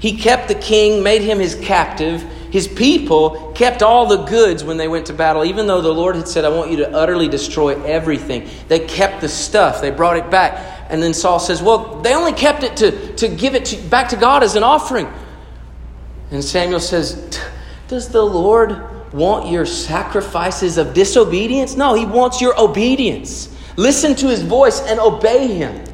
He 0.00 0.16
kept 0.16 0.48
the 0.48 0.54
king, 0.54 1.02
made 1.02 1.22
him 1.22 1.38
his 1.38 1.54
captive. 1.56 2.22
His 2.50 2.68
people 2.68 3.52
kept 3.54 3.82
all 3.82 4.06
the 4.06 4.24
goods 4.24 4.64
when 4.64 4.76
they 4.76 4.88
went 4.88 5.06
to 5.06 5.12
battle, 5.12 5.44
even 5.44 5.66
though 5.66 5.80
the 5.80 5.92
Lord 5.92 6.16
had 6.16 6.28
said, 6.28 6.44
I 6.44 6.48
want 6.48 6.70
you 6.70 6.78
to 6.78 6.90
utterly 6.94 7.28
destroy 7.28 7.82
everything. 7.82 8.48
They 8.68 8.80
kept 8.80 9.20
the 9.20 9.28
stuff, 9.28 9.80
they 9.80 9.90
brought 9.90 10.16
it 10.16 10.30
back. 10.30 10.76
And 10.88 11.02
then 11.02 11.12
Saul 11.12 11.38
says, 11.38 11.62
Well, 11.62 12.00
they 12.00 12.14
only 12.14 12.32
kept 12.32 12.62
it 12.62 12.76
to, 12.78 13.16
to 13.16 13.28
give 13.28 13.54
it 13.54 13.66
to, 13.66 13.76
back 13.88 14.08
to 14.10 14.16
God 14.16 14.42
as 14.42 14.56
an 14.56 14.62
offering. 14.62 15.12
And 16.30 16.42
Samuel 16.42 16.80
says, 16.80 17.38
Does 17.88 18.08
the 18.08 18.22
Lord 18.22 19.12
want 19.12 19.50
your 19.50 19.66
sacrifices 19.66 20.78
of 20.78 20.94
disobedience? 20.94 21.76
No, 21.76 21.94
he 21.94 22.06
wants 22.06 22.40
your 22.40 22.58
obedience. 22.58 23.54
Listen 23.76 24.14
to 24.16 24.28
his 24.28 24.42
voice 24.42 24.80
and 24.80 24.98
obey 24.98 25.48
him. 25.48 25.84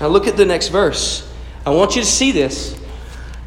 Now 0.00 0.08
look 0.08 0.26
at 0.26 0.36
the 0.36 0.46
next 0.46 0.68
verse. 0.68 1.30
I 1.64 1.70
want 1.70 1.96
you 1.96 2.02
to 2.02 2.08
see 2.08 2.32
this. 2.32 2.78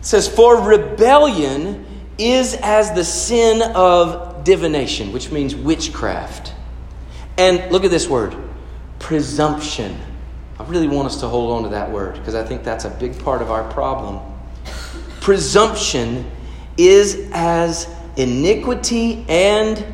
It 0.03 0.07
says, 0.07 0.27
For 0.27 0.61
rebellion 0.61 1.85
is 2.17 2.57
as 2.61 2.91
the 2.91 3.05
sin 3.05 3.61
of 3.73 4.43
divination, 4.43 5.13
which 5.13 5.31
means 5.31 5.55
witchcraft. 5.55 6.53
And 7.37 7.71
look 7.71 7.85
at 7.85 7.89
this 7.89 8.09
word 8.09 8.35
presumption. 8.99 9.97
I 10.59 10.65
really 10.65 10.89
want 10.89 11.05
us 11.05 11.21
to 11.21 11.29
hold 11.29 11.53
on 11.53 11.63
to 11.63 11.69
that 11.69 11.89
word 11.89 12.15
because 12.15 12.35
I 12.35 12.43
think 12.43 12.65
that's 12.65 12.83
a 12.83 12.89
big 12.89 13.17
part 13.23 13.41
of 13.41 13.49
our 13.49 13.63
problem. 13.71 14.19
Presumption 15.21 16.29
is 16.75 17.29
as 17.31 17.87
iniquity 18.17 19.23
and 19.29 19.85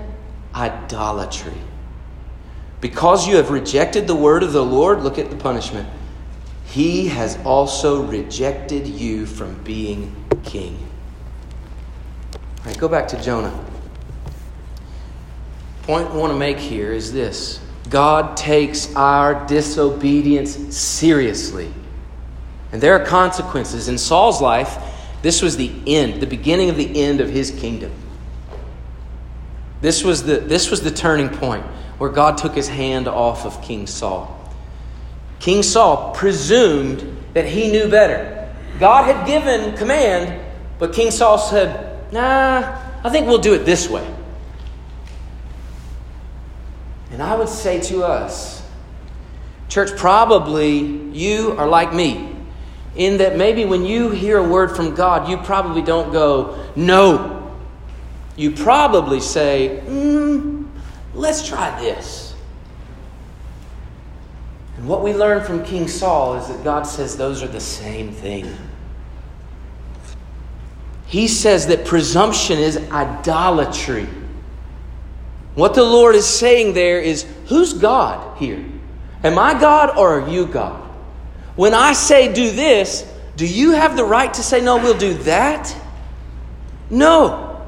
idolatry. 0.56 1.54
Because 2.82 3.28
you 3.28 3.36
have 3.36 3.52
rejected 3.52 4.08
the 4.08 4.16
word 4.16 4.42
of 4.42 4.54
the 4.54 4.66
Lord, 4.66 5.04
look 5.04 5.20
at 5.20 5.30
the 5.30 5.36
punishment. 5.36 5.88
He 6.70 7.08
has 7.08 7.38
also 7.46 8.04
rejected 8.04 8.86
you 8.86 9.26
from 9.26 9.56
being 9.64 10.16
king. 10.44 10.78
All 12.34 12.66
right, 12.66 12.78
go 12.78 12.88
back 12.88 13.08
to 13.10 13.22
Jonah. 13.22 13.58
Point 15.84 16.10
I 16.12 16.16
want 16.16 16.32
to 16.32 16.38
make 16.38 16.58
here 16.58 16.92
is 16.92 17.12
this 17.12 17.60
God 17.90 18.38
takes 18.38 18.96
our 18.96 19.48
disobedience 19.48 20.78
seriously. 20.78 21.74
And 22.72 22.80
there 22.80 22.94
are 22.94 23.04
consequences. 23.04 23.88
In 23.88 23.98
Saul's 23.98 24.40
life, 24.40 24.78
this 25.24 25.42
was 25.42 25.58
the 25.58 25.72
end, 25.88 26.22
the 26.22 26.28
beginning 26.28 26.70
of 26.70 26.78
the 26.78 27.02
end 27.02 27.20
of 27.20 27.30
his 27.30 27.50
kingdom. 27.50 27.92
This 29.82 30.04
was 30.04 30.24
the, 30.24 30.38
this 30.38 30.70
was 30.70 30.82
the 30.82 30.92
turning 30.92 31.30
point 31.30 31.66
where 31.98 32.12
God 32.12 32.38
took 32.38 32.54
his 32.54 32.68
hand 32.68 33.08
off 33.08 33.46
of 33.46 33.60
King 33.64 33.88
Saul. 33.88 34.39
King 35.40 35.64
Saul 35.64 36.14
presumed 36.14 37.18
that 37.34 37.46
he 37.46 37.72
knew 37.72 37.90
better. 37.90 38.54
God 38.80 39.06
had 39.06 39.26
given 39.26 39.76
command, 39.78 40.40
but 40.78 40.94
King 40.94 41.12
Saul 41.12 41.38
said, 41.38 42.12
Nah, 42.12 42.78
I 43.04 43.10
think 43.10 43.28
we'll 43.28 43.40
do 43.40 43.54
it 43.54 43.66
this 43.66 43.90
way. 43.90 44.06
And 47.12 47.22
I 47.22 47.36
would 47.36 47.50
say 47.50 47.80
to 47.82 48.04
us, 48.04 48.66
church, 49.68 49.98
probably 49.98 50.80
you 50.80 51.52
are 51.58 51.68
like 51.68 51.94
me, 51.94 52.36
in 52.96 53.18
that 53.18 53.38
maybe 53.38 53.66
when 53.66 53.86
you 53.86 54.10
hear 54.10 54.38
a 54.38 54.48
word 54.48 54.76
from 54.76 54.96
God, 54.96 55.30
you 55.30 55.38
probably 55.38 55.82
don't 55.82 56.12
go, 56.12 56.72
No. 56.76 57.38
You 58.36 58.52
probably 58.52 59.20
say, 59.20 59.82
mm, 59.86 60.68
Let's 61.14 61.48
try 61.48 61.78
this. 61.80 62.29
And 64.80 64.88
what 64.88 65.04
we 65.04 65.14
learn 65.14 65.44
from 65.44 65.66
King 65.66 65.90
Saul 65.90 66.36
is 66.36 66.48
that 66.48 66.64
God 66.64 66.84
says 66.84 67.18
those 67.18 67.44
are 67.44 67.50
the 67.50 67.60
same 67.60 68.14
thing. 68.14 68.50
He 71.06 71.28
says 71.28 71.68
that 71.68 71.84
presumption 71.84 72.60
is 72.60 72.78
idolatry. 72.90 74.08
What 75.56 75.74
the 75.74 75.84
Lord 75.84 76.16
is 76.16 76.26
saying 76.26 76.76
there 76.76 77.02
is 77.02 77.26
who's 77.48 77.74
God 77.74 78.38
here? 78.38 78.64
Am 79.22 79.38
I 79.38 79.60
God 79.60 79.98
or 79.98 80.22
are 80.22 80.30
you 80.30 80.46
God? 80.46 80.82
When 81.58 81.74
I 81.74 81.92
say 81.92 82.34
do 82.34 82.50
this, 82.50 83.06
do 83.36 83.46
you 83.46 83.72
have 83.72 83.98
the 83.98 84.06
right 84.06 84.34
to 84.34 84.42
say, 84.42 84.62
no, 84.62 84.78
we'll 84.78 84.98
do 84.98 85.14
that? 85.26 85.76
No. 86.90 87.68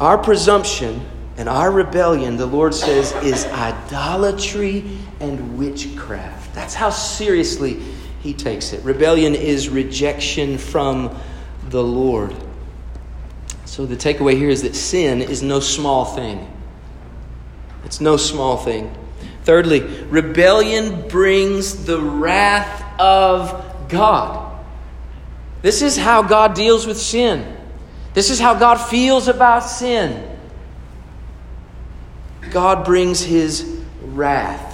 Our 0.00 0.18
presumption 0.18 1.06
and 1.38 1.48
our 1.48 1.70
rebellion, 1.70 2.36
the 2.36 2.46
Lord 2.46 2.74
says, 2.74 3.12
is 3.22 3.46
idolatry 3.46 4.98
and 5.20 5.56
witchcraft. 5.56 6.52
That's 6.52 6.74
how 6.74 6.90
seriously 6.90 7.80
He 8.20 8.34
takes 8.34 8.72
it. 8.72 8.82
Rebellion 8.84 9.36
is 9.36 9.68
rejection 9.68 10.58
from 10.58 11.16
the 11.68 11.82
Lord. 11.82 12.34
So 13.66 13.86
the 13.86 13.94
takeaway 13.94 14.36
here 14.36 14.48
is 14.48 14.62
that 14.62 14.74
sin 14.74 15.22
is 15.22 15.40
no 15.40 15.60
small 15.60 16.04
thing. 16.04 16.52
It's 17.84 18.00
no 18.00 18.16
small 18.16 18.56
thing. 18.56 18.92
Thirdly, 19.44 19.80
rebellion 20.10 21.06
brings 21.06 21.84
the 21.84 22.00
wrath 22.00 22.98
of 22.98 23.88
God. 23.88 24.60
This 25.62 25.82
is 25.82 25.96
how 25.96 26.22
God 26.22 26.54
deals 26.54 26.84
with 26.84 26.98
sin. 26.98 27.56
This 28.14 28.30
is 28.30 28.40
how 28.40 28.54
God 28.54 28.76
feels 28.76 29.28
about 29.28 29.60
sin. 29.60 30.37
God 32.50 32.84
brings 32.84 33.22
his 33.22 33.82
wrath. 34.02 34.68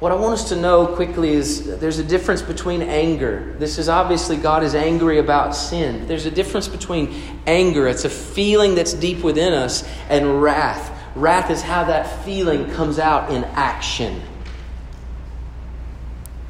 What 0.00 0.12
I 0.12 0.16
want 0.16 0.34
us 0.34 0.48
to 0.50 0.56
know 0.56 0.86
quickly 0.86 1.30
is 1.30 1.78
there's 1.78 1.98
a 1.98 2.04
difference 2.04 2.42
between 2.42 2.82
anger. 2.82 3.54
This 3.58 3.78
is 3.78 3.88
obviously 3.88 4.36
God 4.36 4.62
is 4.62 4.74
angry 4.74 5.18
about 5.18 5.54
sin. 5.54 6.06
There's 6.06 6.26
a 6.26 6.30
difference 6.30 6.68
between 6.68 7.14
anger, 7.46 7.88
it's 7.88 8.04
a 8.04 8.10
feeling 8.10 8.74
that's 8.74 8.92
deep 8.92 9.22
within 9.22 9.52
us, 9.54 9.88
and 10.10 10.42
wrath. 10.42 10.90
Wrath 11.16 11.50
is 11.50 11.62
how 11.62 11.84
that 11.84 12.24
feeling 12.24 12.70
comes 12.72 12.98
out 12.98 13.30
in 13.30 13.44
action. 13.44 14.20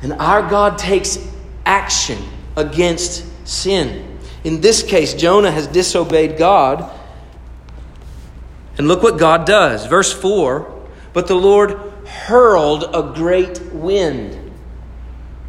And 0.03 0.15
our 0.15 0.49
God 0.49 0.77
takes 0.79 1.19
action 1.65 2.19
against 2.57 3.25
sin. 3.47 4.19
In 4.43 4.61
this 4.61 4.83
case, 4.83 5.15
Jonah 5.15 5.51
has 5.51 5.67
disobeyed 5.67 6.37
God. 6.37 6.91
And 8.79 8.89
look 8.89 9.03
what 9.03 9.19
God 9.19 9.47
does. 9.47 9.87
Verse 9.87 10.13
4 10.13 10.87
But 11.13 11.27
the 11.27 11.35
Lord 11.35 11.79
hurled 12.07 12.85
a 12.95 13.15
great 13.15 13.61
wind. 13.73 14.41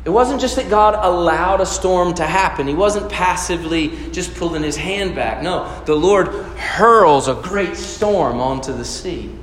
It 0.06 0.12
wasn't 0.12 0.40
just 0.40 0.56
that 0.58 0.70
God 0.70 0.94
allowed 0.94 1.62
a 1.62 1.66
storm 1.66 2.14
to 2.16 2.24
happen. 2.24 2.68
He 2.68 2.76
wasn't 2.76 3.12
passively 3.12 4.12
just 4.12 4.36
pulling 4.36 4.62
his 4.62 4.78
hand 4.78 5.16
back. 5.16 5.42
No, 5.42 5.82
the 5.86 5.96
Lord 5.96 6.28
hurls 6.28 7.28
a 7.28 7.34
great 7.34 7.76
storm 7.76 8.40
onto 8.40 8.72
the 8.72 8.86
sea. 8.86 9.34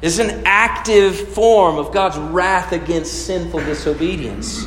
It's 0.00 0.20
an 0.20 0.42
active 0.46 1.16
form 1.30 1.78
of 1.78 1.92
God's 1.92 2.16
wrath 2.16 2.70
against 2.70 3.26
sinful 3.26 3.58
disobedience. 3.60 4.64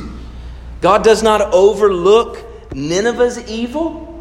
God 0.82 1.02
does 1.02 1.22
not 1.22 1.40
overlook 1.54 2.44
Nineveh's 2.74 3.38
evil. 3.48 4.11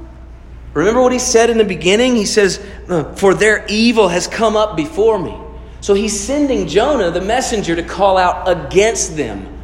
Remember 0.73 1.01
what 1.01 1.11
he 1.11 1.19
said 1.19 1.49
in 1.49 1.57
the 1.57 1.65
beginning? 1.65 2.15
He 2.15 2.25
says, 2.25 2.65
uh, 2.87 3.13
For 3.15 3.33
their 3.33 3.65
evil 3.67 4.07
has 4.07 4.27
come 4.27 4.55
up 4.55 4.77
before 4.77 5.19
me. 5.19 5.37
So 5.81 5.93
he's 5.93 6.17
sending 6.17 6.67
Jonah, 6.67 7.11
the 7.11 7.21
messenger, 7.21 7.75
to 7.75 7.83
call 7.83 8.17
out 8.17 8.47
against 8.47 9.17
them. 9.17 9.59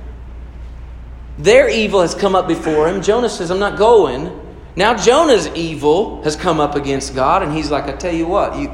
Their 1.37 1.69
evil 1.69 2.01
has 2.01 2.15
come 2.15 2.35
up 2.35 2.47
before 2.47 2.89
him. 2.89 3.01
Jonah 3.01 3.29
says, 3.29 3.51
I'm 3.51 3.59
not 3.59 3.77
going. 3.77 4.37
Now 4.75 4.95
Jonah's 4.95 5.47
evil 5.49 6.23
has 6.23 6.35
come 6.35 6.59
up 6.59 6.75
against 6.75 7.15
God, 7.15 7.43
and 7.43 7.53
he's 7.53 7.71
like, 7.71 7.85
I 7.85 7.93
tell 7.93 8.13
you 8.13 8.27
what, 8.27 8.57
you, 8.57 8.71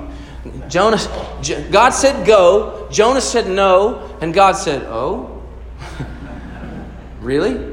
Jonah, 0.68 0.98
God 1.72 1.92
said 1.92 2.26
go, 2.26 2.90
Jonah 2.92 3.22
said 3.22 3.48
no, 3.48 4.18
and 4.22 4.34
God 4.34 4.54
said, 4.54 4.84
Oh? 4.84 5.42
really? 7.22 7.73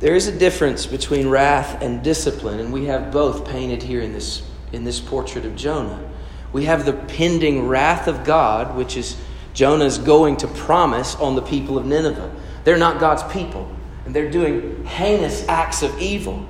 There 0.00 0.14
is 0.14 0.28
a 0.28 0.38
difference 0.38 0.86
between 0.86 1.28
wrath 1.28 1.82
and 1.82 2.02
discipline, 2.02 2.60
and 2.60 2.72
we 2.72 2.86
have 2.86 3.10
both 3.10 3.48
painted 3.48 3.82
here 3.82 4.00
in 4.00 4.12
this, 4.12 4.42
in 4.72 4.84
this 4.84 5.00
portrait 5.00 5.44
of 5.44 5.56
Jonah. 5.56 6.08
We 6.52 6.66
have 6.66 6.86
the 6.86 6.92
pending 6.92 7.66
wrath 7.66 8.06
of 8.06 8.24
God, 8.24 8.76
which 8.76 8.96
is 8.96 9.16
Jonah's 9.54 9.98
going 9.98 10.36
to 10.38 10.46
promise 10.46 11.16
on 11.16 11.34
the 11.34 11.42
people 11.42 11.76
of 11.76 11.84
Nineveh. 11.84 12.32
They're 12.62 12.78
not 12.78 13.00
God's 13.00 13.24
people, 13.32 13.68
and 14.04 14.14
they're 14.14 14.30
doing 14.30 14.84
heinous 14.84 15.46
acts 15.48 15.82
of 15.82 15.98
evil. 16.00 16.46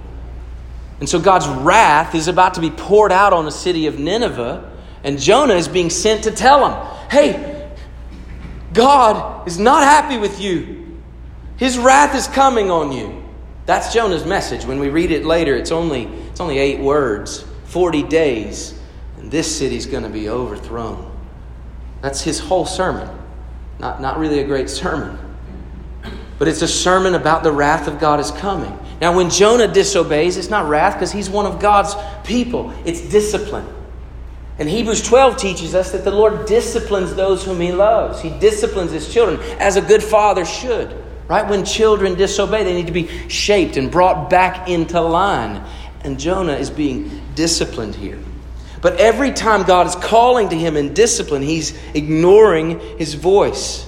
And 1.01 1.09
so 1.09 1.19
God's 1.19 1.49
wrath 1.49 2.15
is 2.15 2.29
about 2.29 2.55
to 2.55 2.61
be 2.61 2.71
poured 2.71 3.13
out 3.13 3.33
on 3.33 3.47
the 3.47 3.51
city 3.51 3.87
of 3.87 3.99
Nineveh, 3.99 4.71
and 5.05 5.19
Jonah 5.19 5.55
is 5.55 5.69
being 5.69 5.89
sent 5.89 6.25
to 6.25 6.31
tell 6.33 6.69
them, 6.69 7.09
hey, 7.11 7.71
God 8.75 9.49
is 9.49 9.59
not 9.59 9.85
happy 9.85 10.19
with 10.19 10.39
you. 10.39 11.01
His 11.57 11.79
wrath 11.79 12.15
is 12.15 12.27
coming 12.27 12.71
on 12.71 12.93
you. 12.93 13.18
That's 13.69 13.93
Jonah's 13.93 14.25
message. 14.25 14.65
When 14.65 14.79
we 14.79 14.89
read 14.89 15.11
it 15.11 15.27
later, 15.27 15.55
it's 15.55 15.73
only, 15.73 16.05
it's 16.05 16.41
only 16.41 16.59
eight 16.59 16.81
words 16.81 17.45
40 17.65 18.03
days, 18.05 18.73
and 19.19 19.31
this 19.31 19.59
city's 19.59 19.85
going 19.85 20.05
to 20.05 20.09
be 20.09 20.31
overthrown. 20.31 21.15
That's 22.01 22.23
his 22.23 22.39
whole 22.39 22.65
sermon. 22.65 23.07
Not, 23.79 24.01
not 24.01 24.19
really 24.19 24.39
a 24.39 24.47
great 24.47 24.71
sermon, 24.71 25.19
but 26.39 26.49
it's 26.49 26.63
a 26.63 26.67
sermon 26.67 27.15
about 27.15 27.43
the 27.43 27.53
wrath 27.53 27.89
of 27.89 28.01
God 28.01 28.21
is 28.21 28.31
coming. 28.31 28.73
Now, 29.03 29.15
when 29.15 29.29
Jonah 29.29 29.69
disobeys, 29.69 30.39
it's 30.39 30.49
not 30.49 30.67
wrath 30.67 30.95
because 30.95 31.13
he's 31.13 31.29
one 31.29 31.45
of 31.45 31.61
God's 31.61 31.95
people, 32.25 32.73
it's 32.87 33.03
discipline. 33.03 33.69
And 34.59 34.67
Hebrews 34.67 35.03
12 35.03 35.37
teaches 35.37 35.75
us 35.75 35.93
that 35.93 36.05
the 36.05 36.11
Lord 36.11 36.47
disciplines 36.47 37.15
those 37.15 37.45
whom 37.45 37.61
he 37.61 37.73
loves. 37.73 38.23
He 38.23 38.31
disciplines 38.31 38.93
his 38.93 39.13
children 39.13 39.39
as 39.61 39.77
a 39.77 39.83
good 39.83 40.03
father 40.03 40.47
should. 40.47 41.05
Right? 41.29 41.47
When 41.47 41.65
children 41.65 42.15
disobey, 42.15 42.65
they 42.65 42.75
need 42.75 42.87
to 42.87 42.93
be 42.93 43.29
shaped 43.29 43.77
and 43.77 43.91
brought 43.91 44.31
back 44.31 44.69
into 44.69 45.01
line. 45.01 45.63
And 46.03 46.19
Jonah 46.19 46.55
is 46.55 46.71
being 46.71 47.21
disciplined 47.35 47.95
here. 47.95 48.19
But 48.81 48.99
every 48.99 49.33
time 49.33 49.65
God 49.65 49.87
is 49.87 49.95
calling 49.97 50.49
to 50.49 50.57
him 50.57 50.77
in 50.77 50.95
discipline, 50.95 51.43
he's 51.43 51.79
ignoring 51.95 52.81
his 52.99 53.15
voice. 53.15 53.87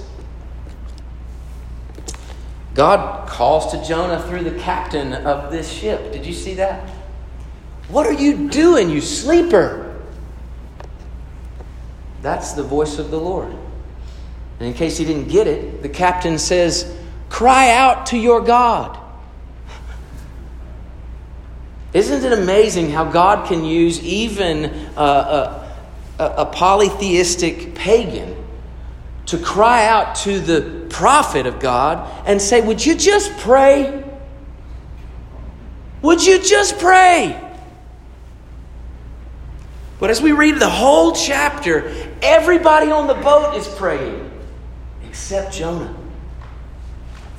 God 2.73 3.27
calls 3.27 3.71
to 3.71 3.83
Jonah 3.85 4.21
through 4.27 4.43
the 4.43 4.59
captain 4.59 5.13
of 5.13 5.51
this 5.51 5.71
ship. 5.71 6.11
Did 6.11 6.25
you 6.25 6.33
see 6.33 6.55
that? 6.55 6.89
What 7.87 8.05
are 8.05 8.13
you 8.13 8.49
doing, 8.49 8.89
you 8.89 9.01
sleeper? 9.01 10.01
That's 12.21 12.53
the 12.53 12.63
voice 12.63 12.99
of 12.99 13.11
the 13.11 13.19
Lord. 13.19 13.51
And 14.59 14.67
in 14.67 14.73
case 14.73 14.97
he 14.97 15.05
didn't 15.05 15.27
get 15.27 15.47
it, 15.47 15.81
the 15.81 15.89
captain 15.89 16.37
says, 16.37 16.97
Cry 17.31 17.71
out 17.71 18.07
to 18.07 18.17
your 18.17 18.41
God. 18.41 18.99
Isn't 21.93 22.25
it 22.25 22.37
amazing 22.37 22.89
how 22.91 23.05
God 23.05 23.47
can 23.47 23.63
use 23.63 24.03
even 24.03 24.65
uh, 24.97 25.63
a, 26.19 26.23
a, 26.23 26.29
a, 26.39 26.45
polytheistic 26.45 27.73
pagan 27.73 28.35
to 29.27 29.37
cry 29.37 29.85
out 29.85 30.15
to 30.17 30.41
the 30.41 30.85
prophet 30.89 31.45
of 31.45 31.61
God 31.61 32.05
and 32.27 32.41
say, 32.41 32.59
Would 32.59 32.85
you 32.85 32.95
just 32.95 33.35
pray? 33.37 34.03
Would 36.01 36.25
you 36.25 36.43
just 36.43 36.79
pray? 36.79 37.39
But 40.01 40.09
as 40.09 40.21
we 40.21 40.33
read 40.33 40.59
the 40.59 40.69
whole 40.69 41.13
chapter, 41.13 41.89
everybody 42.21 42.91
on 42.91 43.07
the 43.07 43.13
boat 43.13 43.55
is 43.55 43.69
praying 43.69 44.29
except 45.07 45.53
Jonah. 45.53 46.00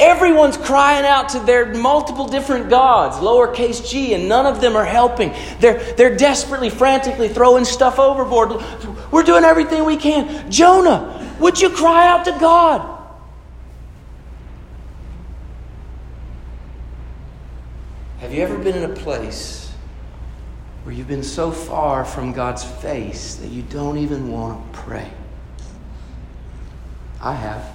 Everyone's 0.02 0.56
crying 0.56 1.06
out 1.06 1.28
to 1.28 1.38
their 1.38 1.74
multiple 1.76 2.26
different 2.26 2.68
gods, 2.68 3.18
lowercase 3.18 3.88
g, 3.88 4.14
and 4.14 4.28
none 4.28 4.46
of 4.46 4.60
them 4.60 4.74
are 4.74 4.84
helping. 4.84 5.32
They're, 5.60 5.78
they're 5.94 6.16
desperately, 6.16 6.70
frantically 6.70 7.28
throwing 7.28 7.64
stuff 7.64 8.00
overboard. 8.00 8.60
We're 9.12 9.22
doing 9.22 9.44
everything 9.44 9.84
we 9.84 9.96
can. 9.96 10.50
Jonah, 10.50 11.36
would 11.38 11.60
you 11.60 11.70
cry 11.70 12.08
out 12.08 12.24
to 12.24 12.32
God? 12.32 13.00
Have 18.18 18.34
you 18.34 18.42
ever 18.42 18.58
been 18.58 18.76
in 18.76 18.90
a 18.90 18.94
place 18.94 19.72
where 20.82 20.92
you've 20.92 21.06
been 21.06 21.22
so 21.22 21.52
far 21.52 22.04
from 22.04 22.32
God's 22.32 22.64
face 22.64 23.36
that 23.36 23.52
you 23.52 23.62
don't 23.62 23.98
even 23.98 24.32
want 24.32 24.72
to 24.72 24.78
pray? 24.80 25.08
I 27.20 27.34
have. 27.34 27.71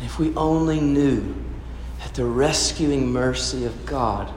And 0.00 0.08
if 0.08 0.18
we 0.18 0.34
only 0.34 0.80
knew 0.80 1.34
that 1.98 2.14
the 2.14 2.24
rescuing 2.24 3.12
mercy 3.12 3.66
of 3.66 3.84
God 3.84 4.32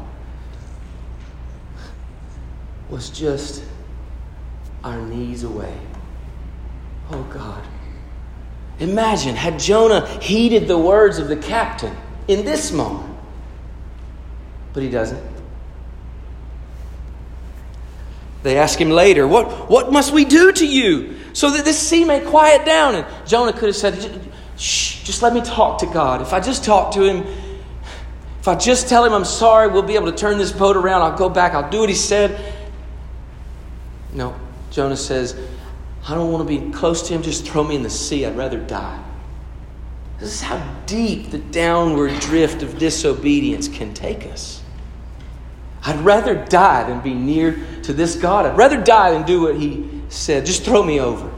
was 2.90 3.10
just 3.10 3.64
our 4.84 5.02
knees 5.02 5.44
away. 5.44 5.80
Oh 7.12 7.24
God. 7.34 7.64
Imagine 8.80 9.38
had 9.38 9.58
Jonah 9.58 10.06
heeded 10.20 10.68
the 10.68 10.78
words 10.78 11.18
of 11.18 11.30
the 11.30 11.38
captain 11.38 11.96
in 12.28 12.44
this 12.44 12.74
moment. 12.74 13.18
But 14.74 14.84
he 14.84 14.90
doesn't. 14.90 15.24
They 18.42 18.58
ask 18.58 18.82
him 18.82 18.90
later, 18.90 19.26
What, 19.26 19.70
what 19.70 19.94
must 19.94 20.12
we 20.12 20.26
do 20.26 20.52
to 20.52 20.68
you 20.68 21.16
so 21.32 21.52
that 21.52 21.64
this 21.64 21.80
sea 21.80 22.04
may 22.04 22.20
quiet 22.20 22.66
down? 22.66 22.96
And 22.96 23.08
Jonah 23.26 23.54
could 23.54 23.68
have 23.68 23.78
said, 23.78 24.33
Shh, 24.64 25.04
just 25.04 25.22
let 25.22 25.34
me 25.34 25.42
talk 25.42 25.80
to 25.80 25.86
God. 25.86 26.22
If 26.22 26.32
I 26.32 26.40
just 26.40 26.64
talk 26.64 26.94
to 26.94 27.04
him, 27.04 27.28
if 28.40 28.48
I 28.48 28.56
just 28.56 28.88
tell 28.88 29.04
him 29.04 29.12
I'm 29.12 29.26
sorry, 29.26 29.68
we'll 29.68 29.82
be 29.82 29.96
able 29.96 30.10
to 30.10 30.18
turn 30.18 30.38
this 30.38 30.54
boat 30.54 30.78
around. 30.78 31.02
I'll 31.02 31.18
go 31.18 31.28
back, 31.28 31.54
I'll 31.54 31.70
do 31.70 31.82
what 31.82 31.90
he 31.90 31.96
said. 31.96 32.40
No, 34.14 34.34
Jonah 34.72 34.96
says, 34.96 35.38
I 36.08 36.16
don't 36.16 36.32
want 36.32 36.48
to 36.48 36.60
be 36.60 36.72
close 36.72 37.06
to 37.10 37.14
him, 37.14 37.24
just 37.24 37.46
throw 37.46 37.62
me 37.66 37.76
in 37.76 37.84
the 37.84 37.90
sea. 37.90 38.26
I'd 38.26 38.38
rather 38.38 38.58
die. 38.58 39.04
This 40.20 40.36
is 40.36 40.42
how 40.42 40.66
deep 40.86 41.32
the 41.32 41.40
downward 41.40 42.18
drift 42.22 42.64
of 42.64 42.78
disobedience 42.78 43.68
can 43.68 43.94
take 43.94 44.26
us. 44.28 44.64
I'd 45.86 46.00
rather 46.00 46.36
die 46.36 46.88
than 46.88 47.02
be 47.02 47.14
near 47.14 47.60
to 47.82 47.92
this 47.92 48.16
God. 48.16 48.46
I'd 48.46 48.58
rather 48.58 48.82
die 48.82 49.12
than 49.12 49.24
do 49.24 49.42
what 49.42 49.58
he 49.58 50.04
said. 50.08 50.46
Just 50.46 50.64
throw 50.64 50.84
me 50.84 51.02
over. 51.02 51.33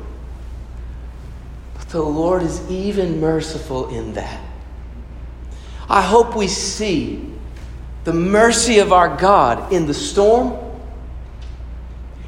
The 1.96 2.02
Lord 2.02 2.44
is 2.44 2.60
even 2.70 3.22
merciful 3.22 3.88
in 3.88 4.16
that. 4.16 4.42
I 5.88 6.02
hope 6.02 6.36
we 6.36 6.50
see 6.50 7.32
the 8.04 8.12
mercy 8.12 8.80
of 8.80 8.92
our 8.92 9.16
God 9.16 9.72
in 9.72 9.88
the 9.88 9.94
storm. 9.94 10.60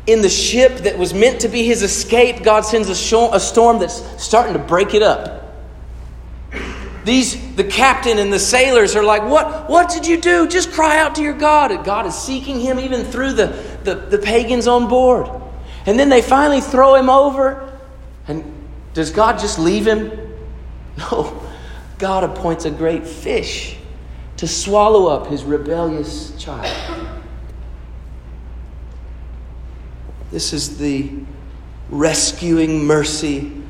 In 0.06 0.22
the 0.22 0.30
ship 0.30 0.78
that 0.84 0.98
was 0.98 1.14
meant 1.14 1.42
to 1.42 1.50
be 1.50 1.66
his 1.66 1.84
escape, 1.84 2.44
God 2.44 2.62
sends 2.62 2.88
a, 2.88 2.96
storm 2.96 3.80
that's 3.80 4.24
starting 4.24 4.54
to 4.54 4.60
break 4.60 4.94
it 4.94 5.04
up. 5.04 5.54
These, 7.04 7.58
the 7.58 7.66
captain 7.66 8.20
and 8.20 8.32
the 8.32 8.40
sailors 8.40 8.96
are 8.96 9.04
like, 9.04 9.24
what, 9.24 9.70
what 9.70 9.90
did 9.90 10.08
you 10.08 10.22
do? 10.22 10.48
Just 10.48 10.72
cry 10.72 10.98
out 10.98 11.16
to 11.16 11.22
your 11.22 11.38
God. 11.38 11.74
And 11.74 11.84
God 11.84 12.06
is 12.06 12.16
seeking 12.16 12.62
him 12.62 12.80
even 12.80 13.04
through 13.04 13.34
the, 13.34 13.48
the, 13.84 13.96
the 13.96 14.18
pagans 14.18 14.66
on 14.66 14.88
board. 14.88 15.30
And 15.86 16.00
then 16.00 16.08
they 16.08 16.22
finally 16.22 16.62
throw 16.62 16.96
him 16.96 17.10
over. 17.10 17.67
Does 18.98 19.12
God 19.12 19.38
just 19.38 19.60
leave 19.60 19.86
him? 19.88 20.12
No. 20.98 21.40
God 22.00 22.24
appoints 22.24 22.66
a 22.66 22.72
great 22.72 23.06
fish 23.06 23.78
to 24.38 24.48
swallow 24.48 25.06
up 25.06 25.28
his 25.28 25.44
rebellious 25.44 26.36
child. 26.40 27.08
This 30.32 30.54
is 30.54 30.80
the 30.80 31.12
rescuing 31.92 32.84
mercy 32.84 33.62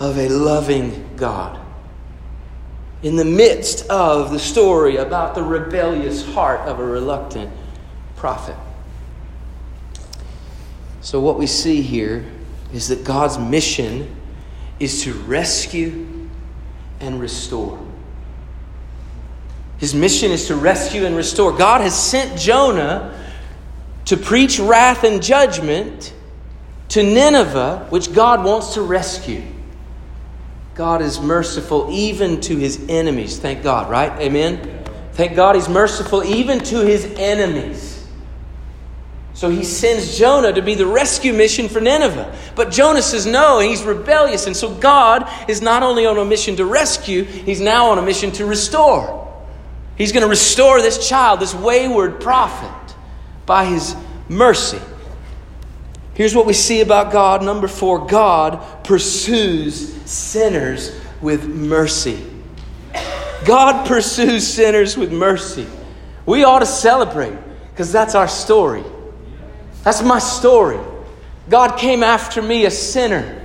of 0.00 0.18
a 0.18 0.28
loving 0.28 1.08
God. 1.14 1.60
In 3.04 3.14
the 3.14 3.24
midst 3.24 3.88
of 3.88 4.32
the 4.32 4.40
story 4.40 4.96
about 4.96 5.36
the 5.36 5.44
rebellious 5.44 6.26
heart 6.34 6.62
of 6.62 6.80
a 6.80 6.84
reluctant 6.84 7.52
prophet. 8.16 8.56
So, 11.00 11.20
what 11.20 11.38
we 11.38 11.46
see 11.46 11.80
here 11.80 12.28
is 12.72 12.88
that 12.88 13.04
God's 13.04 13.38
mission 13.38 14.16
is 14.82 15.02
to 15.04 15.12
rescue 15.12 16.28
and 17.00 17.20
restore. 17.20 17.78
His 19.78 19.94
mission 19.94 20.30
is 20.30 20.46
to 20.46 20.56
rescue 20.56 21.06
and 21.06 21.16
restore. 21.16 21.52
God 21.52 21.80
has 21.80 22.00
sent 22.00 22.38
Jonah 22.38 23.18
to 24.06 24.16
preach 24.16 24.58
wrath 24.58 25.04
and 25.04 25.22
judgment 25.22 26.12
to 26.88 27.02
Nineveh, 27.02 27.86
which 27.90 28.12
God 28.12 28.44
wants 28.44 28.74
to 28.74 28.82
rescue. 28.82 29.42
God 30.74 31.02
is 31.02 31.20
merciful 31.20 31.88
even 31.90 32.40
to 32.42 32.56
his 32.56 32.84
enemies. 32.88 33.38
Thank 33.38 33.62
God, 33.62 33.90
right? 33.90 34.12
Amen? 34.20 34.84
Thank 35.12 35.36
God 35.36 35.54
he's 35.54 35.68
merciful 35.68 36.24
even 36.24 36.60
to 36.60 36.84
his 36.84 37.04
enemies. 37.16 37.91
So 39.34 39.48
he 39.48 39.64
sends 39.64 40.18
Jonah 40.18 40.52
to 40.52 40.62
be 40.62 40.74
the 40.74 40.86
rescue 40.86 41.32
mission 41.32 41.68
for 41.68 41.80
Nineveh. 41.80 42.36
But 42.54 42.70
Jonah 42.70 43.02
says 43.02 43.26
no, 43.26 43.60
he's 43.60 43.82
rebellious. 43.82 44.46
And 44.46 44.56
so 44.56 44.74
God 44.74 45.28
is 45.48 45.62
not 45.62 45.82
only 45.82 46.04
on 46.04 46.18
a 46.18 46.24
mission 46.24 46.56
to 46.56 46.64
rescue, 46.64 47.24
he's 47.24 47.60
now 47.60 47.90
on 47.90 47.98
a 47.98 48.02
mission 48.02 48.30
to 48.32 48.46
restore. 48.46 49.18
He's 49.96 50.12
going 50.12 50.22
to 50.22 50.28
restore 50.28 50.82
this 50.82 51.08
child, 51.08 51.40
this 51.40 51.54
wayward 51.54 52.20
prophet, 52.20 52.94
by 53.46 53.64
his 53.64 53.96
mercy. 54.28 54.80
Here's 56.14 56.34
what 56.34 56.46
we 56.46 56.52
see 56.52 56.82
about 56.82 57.12
God. 57.12 57.42
Number 57.42 57.68
four 57.68 58.06
God 58.06 58.84
pursues 58.84 59.94
sinners 60.04 60.94
with 61.22 61.46
mercy. 61.46 62.22
God 63.44 63.86
pursues 63.86 64.46
sinners 64.46 64.96
with 64.96 65.10
mercy. 65.10 65.66
We 66.26 66.44
ought 66.44 66.60
to 66.60 66.66
celebrate 66.66 67.36
because 67.70 67.90
that's 67.90 68.14
our 68.14 68.28
story. 68.28 68.84
That's 69.82 70.02
my 70.02 70.18
story. 70.18 70.78
God 71.48 71.76
came 71.76 72.02
after 72.02 72.40
me, 72.40 72.66
a 72.66 72.70
sinner, 72.70 73.40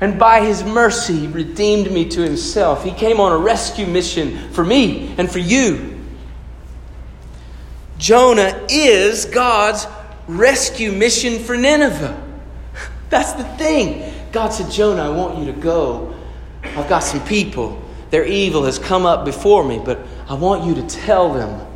and 0.00 0.18
by 0.18 0.44
his 0.44 0.62
mercy, 0.62 1.20
he 1.20 1.26
redeemed 1.28 1.90
me 1.90 2.08
to 2.10 2.20
himself. 2.20 2.84
He 2.84 2.90
came 2.92 3.20
on 3.20 3.32
a 3.32 3.38
rescue 3.38 3.86
mission 3.86 4.50
for 4.52 4.64
me 4.64 5.14
and 5.18 5.30
for 5.30 5.38
you. 5.38 6.00
Jonah 7.98 8.66
is 8.68 9.24
God's 9.24 9.86
rescue 10.26 10.92
mission 10.92 11.42
for 11.42 11.56
Nineveh. 11.56 12.20
That's 13.10 13.32
the 13.32 13.44
thing. 13.44 14.12
God 14.32 14.50
said, 14.50 14.70
Jonah, 14.70 15.02
I 15.02 15.08
want 15.16 15.38
you 15.38 15.46
to 15.46 15.58
go. 15.58 16.14
I've 16.62 16.88
got 16.88 17.00
some 17.00 17.24
people. 17.24 17.80
Their 18.10 18.24
evil 18.24 18.64
has 18.64 18.78
come 18.78 19.06
up 19.06 19.24
before 19.24 19.64
me, 19.64 19.80
but 19.84 20.00
I 20.28 20.34
want 20.34 20.64
you 20.64 20.74
to 20.74 20.86
tell 20.86 21.32
them. 21.32 21.66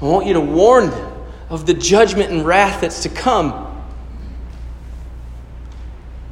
I 0.00 0.04
want 0.04 0.26
you 0.26 0.34
to 0.34 0.40
warn 0.40 0.90
them 0.90 1.09
of 1.50 1.66
the 1.66 1.74
judgment 1.74 2.30
and 2.30 2.46
wrath 2.46 2.80
that's 2.80 3.02
to 3.02 3.08
come. 3.08 3.66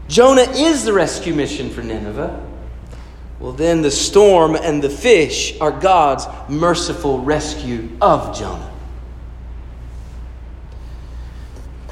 Jonah 0.08 0.50
is 0.52 0.84
the 0.84 0.92
rescue 0.92 1.34
mission 1.34 1.68
for 1.68 1.82
Nineveh. 1.82 2.46
Well, 3.40 3.52
then 3.52 3.82
the 3.82 3.90
storm 3.90 4.56
and 4.56 4.82
the 4.82 4.90
fish 4.90 5.60
are 5.60 5.70
God's 5.70 6.26
merciful 6.48 7.20
rescue 7.20 7.90
of 8.00 8.36
Jonah. 8.36 8.72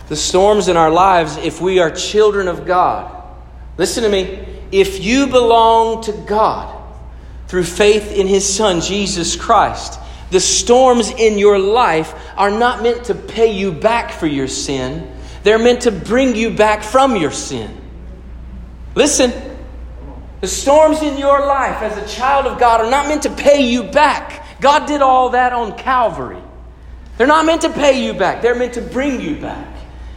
The 0.08 0.16
storms 0.16 0.68
in 0.68 0.76
our 0.76 0.90
lives, 0.90 1.36
if 1.36 1.60
we 1.60 1.78
are 1.80 1.90
children 1.90 2.48
of 2.48 2.64
God, 2.64 3.24
listen 3.76 4.04
to 4.04 4.08
me, 4.08 4.46
if 4.72 5.04
you 5.04 5.26
belong 5.26 6.02
to 6.04 6.12
God 6.12 6.74
through 7.48 7.64
faith 7.64 8.12
in 8.12 8.26
His 8.26 8.52
Son, 8.52 8.80
Jesus 8.80 9.36
Christ, 9.36 10.00
the 10.30 10.40
storms 10.40 11.10
in 11.10 11.38
your 11.38 11.58
life 11.58 12.14
are 12.36 12.50
not 12.50 12.82
meant 12.82 13.04
to 13.04 13.14
pay 13.14 13.52
you 13.52 13.72
back 13.72 14.12
for 14.12 14.26
your 14.26 14.48
sin, 14.48 15.12
they're 15.42 15.58
meant 15.58 15.82
to 15.82 15.92
bring 15.92 16.34
you 16.34 16.50
back 16.50 16.82
from 16.82 17.16
your 17.16 17.30
sin. 17.30 17.80
Listen, 18.94 19.32
the 20.40 20.48
storms 20.48 21.02
in 21.02 21.18
your 21.18 21.46
life 21.46 21.82
as 21.82 21.96
a 21.96 22.16
child 22.16 22.46
of 22.46 22.58
God 22.58 22.80
are 22.80 22.90
not 22.90 23.08
meant 23.08 23.22
to 23.22 23.30
pay 23.30 23.62
you 23.62 23.84
back. 23.84 24.60
God 24.60 24.86
did 24.86 25.02
all 25.02 25.30
that 25.30 25.52
on 25.52 25.76
Calvary. 25.78 26.42
They're 27.16 27.26
not 27.26 27.46
meant 27.46 27.62
to 27.62 27.70
pay 27.70 28.04
you 28.04 28.12
back, 28.12 28.42
they're 28.42 28.54
meant 28.54 28.74
to 28.74 28.82
bring 28.82 29.20
you 29.20 29.36
back. 29.36 29.74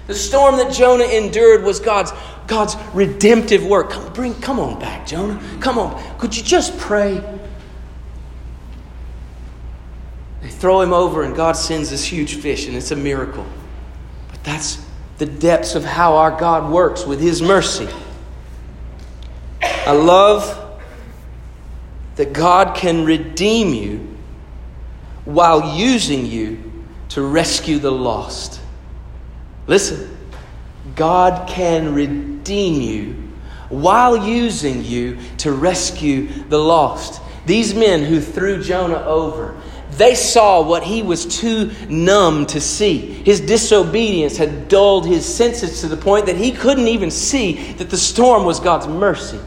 The 0.07 0.16
storm 0.16 0.57
that 0.57 0.74
Jonah 0.74 1.03
endured 1.03 1.64
was 1.64 1.80
God's, 1.80 2.12
God's 2.47 2.76
redemptive 2.95 3.64
work. 3.64 3.91
Come, 3.91 4.12
bring, 4.12 4.34
come 4.41 4.60
on 4.60 4.80
back, 4.80 5.05
Jonah. 5.05 5.39
Come 5.60 5.78
on. 5.78 6.18
Could 6.18 6.36
you 6.36 6.41
just 6.41 6.76
pray? 6.80 7.38
They 10.49 10.55
throw 10.55 10.81
him 10.81 10.93
over, 10.93 11.21
and 11.21 11.35
God 11.35 11.51
sends 11.51 11.91
this 11.91 12.03
huge 12.03 12.37
fish, 12.37 12.65
and 12.65 12.75
it's 12.75 12.89
a 12.89 12.95
miracle. 12.95 13.45
But 14.31 14.43
that's 14.43 14.83
the 15.19 15.27
depths 15.27 15.75
of 15.75 15.85
how 15.85 16.15
our 16.15 16.31
God 16.39 16.71
works 16.71 17.05
with 17.05 17.21
His 17.21 17.39
mercy. 17.39 17.87
I 19.61 19.91
love 19.91 20.81
that 22.15 22.33
God 22.33 22.75
can 22.75 23.05
redeem 23.05 23.75
you 23.75 24.17
while 25.23 25.77
using 25.77 26.25
you 26.25 26.83
to 27.09 27.21
rescue 27.21 27.77
the 27.77 27.91
lost. 27.91 28.59
Listen, 29.67 30.17
God 30.95 31.47
can 31.47 31.93
redeem 31.93 32.81
you 32.81 33.13
while 33.69 34.27
using 34.27 34.83
you 34.83 35.19
to 35.37 35.51
rescue 35.51 36.27
the 36.45 36.57
lost. 36.57 37.21
These 37.45 37.75
men 37.75 38.03
who 38.03 38.19
threw 38.19 38.63
Jonah 38.63 39.03
over, 39.05 39.55
they 39.99 40.15
saw 40.15 40.61
what 40.61 40.81
he 40.81 41.03
was 41.03 41.25
too 41.25 41.71
numb 41.89 42.45
to 42.47 42.61
see. 42.61 42.97
His 42.97 43.41
disobedience 43.41 44.37
had 44.37 44.69
dulled 44.69 45.05
his 45.05 45.25
senses 45.25 45.81
to 45.81 45.89
the 45.89 45.97
point 45.97 46.27
that 46.27 46.37
he 46.37 46.51
couldn't 46.53 46.87
even 46.87 47.11
see 47.11 47.73
that 47.73 47.89
the 47.89 47.97
storm 47.97 48.45
was 48.45 48.61
God's 48.61 48.87
mercy. 48.87 49.39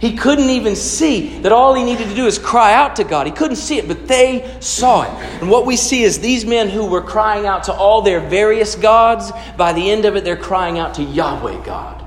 He 0.00 0.16
couldn't 0.16 0.50
even 0.50 0.74
see 0.74 1.38
that 1.42 1.52
all 1.52 1.74
he 1.74 1.84
needed 1.84 2.08
to 2.08 2.14
do 2.14 2.26
is 2.26 2.38
cry 2.38 2.72
out 2.74 2.96
to 2.96 3.04
God. 3.04 3.26
He 3.26 3.32
couldn't 3.32 3.56
see 3.56 3.78
it, 3.78 3.86
but 3.86 4.08
they 4.08 4.56
saw 4.58 5.02
it. 5.02 5.10
And 5.40 5.48
what 5.48 5.64
we 5.64 5.76
see 5.76 6.02
is 6.02 6.18
these 6.18 6.44
men 6.44 6.70
who 6.70 6.86
were 6.86 7.02
crying 7.02 7.46
out 7.46 7.64
to 7.64 7.72
all 7.72 8.02
their 8.02 8.18
various 8.18 8.74
gods, 8.74 9.30
by 9.56 9.72
the 9.72 9.90
end 9.90 10.06
of 10.06 10.16
it, 10.16 10.24
they're 10.24 10.36
crying 10.36 10.78
out 10.78 10.94
to 10.94 11.02
Yahweh 11.02 11.64
God. 11.64 12.04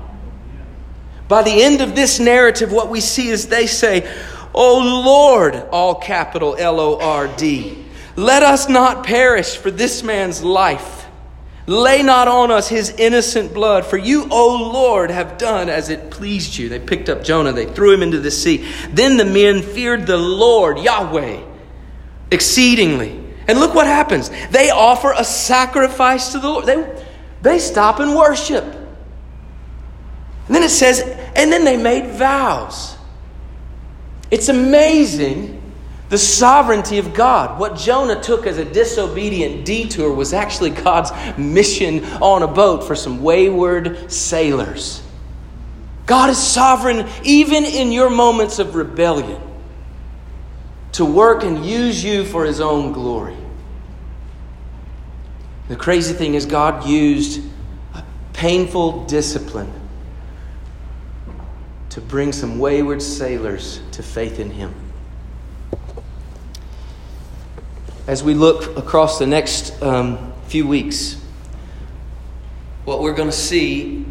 By 1.26 1.42
the 1.42 1.62
end 1.62 1.80
of 1.80 1.94
this 1.94 2.20
narrative, 2.20 2.70
what 2.70 2.90
we 2.90 3.00
see 3.00 3.28
is 3.28 3.46
they 3.46 3.66
say, 3.66 4.12
Oh 4.54 5.02
Lord, 5.04 5.54
all 5.70 5.94
capital 5.94 6.54
L 6.58 6.78
O 6.78 7.00
R 7.00 7.28
D, 7.28 7.83
let 8.16 8.42
us 8.42 8.68
not 8.68 9.04
perish 9.04 9.56
for 9.56 9.70
this 9.70 10.02
man's 10.02 10.42
life. 10.42 11.06
Lay 11.66 12.02
not 12.02 12.28
on 12.28 12.50
us 12.50 12.68
his 12.68 12.90
innocent 12.90 13.54
blood, 13.54 13.86
for 13.86 13.96
you, 13.96 14.28
O 14.30 14.70
Lord, 14.72 15.10
have 15.10 15.38
done 15.38 15.70
as 15.70 15.88
it 15.88 16.10
pleased 16.10 16.58
you. 16.58 16.68
They 16.68 16.78
picked 16.78 17.08
up 17.08 17.24
Jonah, 17.24 17.52
they 17.52 17.64
threw 17.64 17.92
him 17.92 18.02
into 18.02 18.20
the 18.20 18.30
sea. 18.30 18.68
Then 18.90 19.16
the 19.16 19.24
men 19.24 19.62
feared 19.62 20.06
the 20.06 20.18
Lord, 20.18 20.78
Yahweh, 20.78 21.40
exceedingly. 22.30 23.20
And 23.48 23.60
look 23.60 23.74
what 23.74 23.86
happens. 23.86 24.30
They 24.50 24.70
offer 24.70 25.12
a 25.16 25.24
sacrifice 25.24 26.32
to 26.32 26.38
the 26.38 26.48
Lord. 26.48 26.66
They, 26.66 27.04
they 27.40 27.58
stop 27.58 27.98
and 27.98 28.14
worship. 28.14 28.64
And 28.64 30.54
then 30.54 30.62
it 30.62 30.70
says, 30.70 31.00
and 31.00 31.50
then 31.50 31.64
they 31.64 31.78
made 31.78 32.10
vows. 32.12 32.96
It's 34.30 34.48
amazing 34.48 35.62
the 36.08 36.18
sovereignty 36.18 36.98
of 36.98 37.14
God. 37.14 37.58
What 37.58 37.76
Jonah 37.76 38.20
took 38.20 38.46
as 38.46 38.58
a 38.58 38.64
disobedient 38.64 39.64
detour 39.64 40.12
was 40.12 40.32
actually 40.32 40.70
God's 40.70 41.10
mission 41.38 42.04
on 42.20 42.42
a 42.42 42.46
boat 42.46 42.84
for 42.84 42.94
some 42.94 43.22
wayward 43.22 44.12
sailors. 44.12 45.02
God 46.06 46.28
is 46.28 46.38
sovereign 46.38 47.08
even 47.22 47.64
in 47.64 47.90
your 47.90 48.10
moments 48.10 48.58
of 48.58 48.74
rebellion 48.74 49.40
to 50.92 51.04
work 51.04 51.42
and 51.42 51.64
use 51.64 52.04
you 52.04 52.24
for 52.24 52.44
his 52.44 52.60
own 52.60 52.92
glory. 52.92 53.36
The 55.68 55.76
crazy 55.76 56.12
thing 56.12 56.34
is, 56.34 56.44
God 56.44 56.86
used 56.86 57.42
a 57.94 58.04
painful 58.34 59.06
discipline 59.06 59.72
to 61.88 62.00
bring 62.02 62.32
some 62.32 62.58
wayward 62.58 63.00
sailors 63.00 63.80
to 63.92 64.02
faith 64.02 64.38
in 64.38 64.50
him. 64.50 64.74
As 68.06 68.22
we 68.22 68.34
look 68.34 68.76
across 68.76 69.18
the 69.18 69.26
next 69.26 69.80
um, 69.82 70.32
few 70.46 70.66
weeks, 70.66 71.20
what 72.84 73.00
we're 73.00 73.14
going 73.14 73.30
to 73.30 73.36
see 73.36 74.04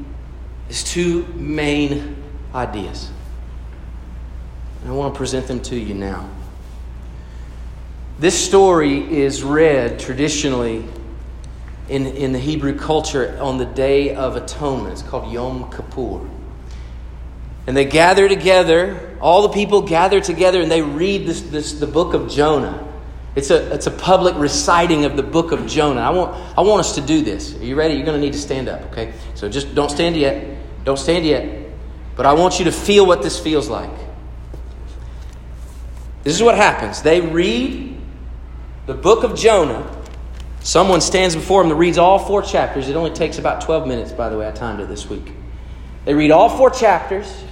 is 0.69 0.83
two 0.83 1.25
main 1.35 2.15
ideas. 2.55 3.11
And 4.81 4.91
I 4.91 4.93
want 4.95 5.13
to 5.13 5.17
present 5.17 5.47
them 5.47 5.59
to 5.61 5.75
you 5.75 5.93
now. 5.93 6.27
This 8.17 8.39
story 8.39 8.99
is 9.15 9.43
read 9.43 9.99
traditionally 9.99 10.85
in, 11.87 12.07
in 12.07 12.31
the 12.31 12.39
Hebrew 12.39 12.77
culture 12.77 13.37
on 13.39 13.57
the 13.57 13.65
Day 13.65 14.15
of 14.15 14.35
Atonement. 14.35 14.93
It's 14.93 15.01
called 15.03 15.31
Yom 15.31 15.69
Kippur. 15.71 16.27
And 17.67 17.77
they 17.77 17.85
gather 17.85 18.27
together, 18.27 19.17
all 19.21 19.43
the 19.43 19.53
people 19.53 19.83
gather 19.83 20.19
together, 20.19 20.61
and 20.61 20.71
they 20.71 20.81
read 20.81 21.27
this, 21.27 21.41
this, 21.41 21.73
the 21.73 21.87
book 21.87 22.13
of 22.13 22.29
Jonah. 22.29 22.92
It's 23.35 23.49
a, 23.49 23.73
it's 23.73 23.87
a 23.87 23.91
public 23.91 24.35
reciting 24.35 25.05
of 25.05 25.17
the 25.17 25.23
book 25.23 25.51
of 25.51 25.65
Jonah. 25.65 26.01
I 26.01 26.11
want, 26.11 26.57
I 26.57 26.61
want 26.61 26.81
us 26.81 26.95
to 26.95 27.01
do 27.01 27.23
this. 27.23 27.55
Are 27.55 27.63
you 27.63 27.75
ready? 27.75 27.95
You're 27.95 28.05
going 28.05 28.19
to 28.19 28.23
need 28.23 28.33
to 28.33 28.39
stand 28.39 28.69
up, 28.69 28.81
okay? 28.91 29.13
So 29.33 29.49
just 29.49 29.73
don't 29.73 29.89
stand 29.89 30.15
yet. 30.15 30.57
Don't 30.83 30.99
stand 30.99 31.25
yet. 31.25 31.69
But 32.15 32.27
I 32.27 32.33
want 32.33 32.59
you 32.59 32.65
to 32.65 32.71
feel 32.71 33.07
what 33.07 33.23
this 33.23 33.39
feels 33.39 33.69
like. 33.69 33.89
This 36.23 36.35
is 36.35 36.43
what 36.43 36.55
happens. 36.55 37.01
They 37.01 37.21
read 37.21 37.99
the 38.85 38.93
book 38.93 39.23
of 39.23 39.35
Jonah. 39.35 39.89
Someone 40.59 41.01
stands 41.01 41.35
before 41.35 41.63
them 41.63 41.69
that 41.69 41.75
reads 41.75 41.97
all 41.97 42.19
four 42.19 42.41
chapters. 42.43 42.87
It 42.87 42.95
only 42.95 43.11
takes 43.11 43.39
about 43.39 43.61
12 43.61 43.87
minutes, 43.87 44.11
by 44.11 44.29
the 44.29 44.37
way. 44.37 44.47
I 44.47 44.51
timed 44.51 44.79
it 44.79 44.87
this 44.87 45.09
week. 45.09 45.33
They 46.05 46.13
read 46.13 46.31
all 46.31 46.55
four 46.55 46.69
chapters, 46.69 47.43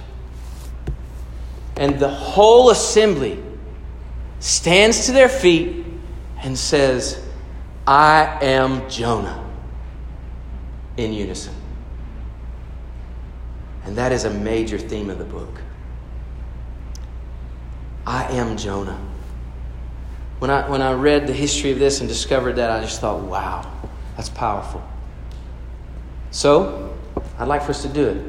and 1.76 1.98
the 1.98 2.08
whole 2.08 2.70
assembly 2.70 3.42
stands 4.42 5.06
to 5.06 5.12
their 5.12 5.28
feet 5.28 5.86
and 6.42 6.58
says, 6.58 7.24
I 7.86 8.38
am 8.42 8.90
Jonah, 8.90 9.48
in 10.96 11.12
unison. 11.12 11.54
And 13.84 13.96
that 13.96 14.10
is 14.10 14.24
a 14.24 14.30
major 14.30 14.78
theme 14.78 15.10
of 15.10 15.18
the 15.18 15.24
book. 15.24 15.60
I 18.04 18.24
am 18.32 18.56
Jonah. 18.56 19.00
When 20.40 20.50
I, 20.50 20.68
when 20.68 20.82
I 20.82 20.92
read 20.92 21.28
the 21.28 21.32
history 21.32 21.70
of 21.70 21.78
this 21.78 22.00
and 22.00 22.08
discovered 22.08 22.54
that, 22.54 22.68
I 22.68 22.80
just 22.80 23.00
thought, 23.00 23.22
wow, 23.22 23.70
that's 24.16 24.28
powerful. 24.28 24.82
So, 26.32 26.96
I'd 27.38 27.46
like 27.46 27.62
for 27.62 27.70
us 27.70 27.82
to 27.82 27.88
do 27.88 28.08
it. 28.08 28.26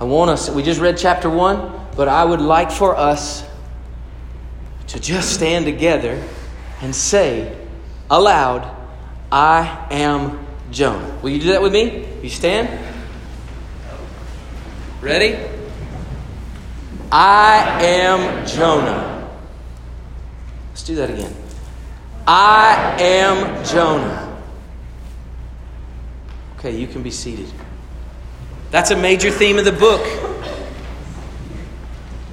I 0.00 0.04
want 0.04 0.30
us, 0.30 0.50
we 0.50 0.64
just 0.64 0.80
read 0.80 0.98
chapter 0.98 1.30
one, 1.30 1.86
but 1.94 2.08
I 2.08 2.24
would 2.24 2.40
like 2.40 2.72
for 2.72 2.96
us 2.96 3.48
to 4.90 4.98
just 4.98 5.32
stand 5.34 5.64
together 5.64 6.20
and 6.82 6.94
say 6.94 7.56
aloud, 8.10 8.76
I 9.30 9.86
am 9.90 10.44
Jonah. 10.72 11.16
Will 11.22 11.30
you 11.30 11.40
do 11.40 11.48
that 11.52 11.62
with 11.62 11.72
me? 11.72 12.08
You 12.22 12.28
stand? 12.28 12.68
Ready? 15.00 15.38
I 17.12 17.84
am 17.84 18.46
Jonah. 18.46 19.30
Let's 20.70 20.82
do 20.82 20.96
that 20.96 21.08
again. 21.08 21.34
I 22.26 22.96
am 23.00 23.64
Jonah. 23.64 24.42
Okay, 26.58 26.76
you 26.76 26.88
can 26.88 27.04
be 27.04 27.12
seated. 27.12 27.50
That's 28.72 28.90
a 28.90 28.96
major 28.96 29.30
theme 29.30 29.56
of 29.56 29.64
the 29.64 29.72
book. 29.72 30.04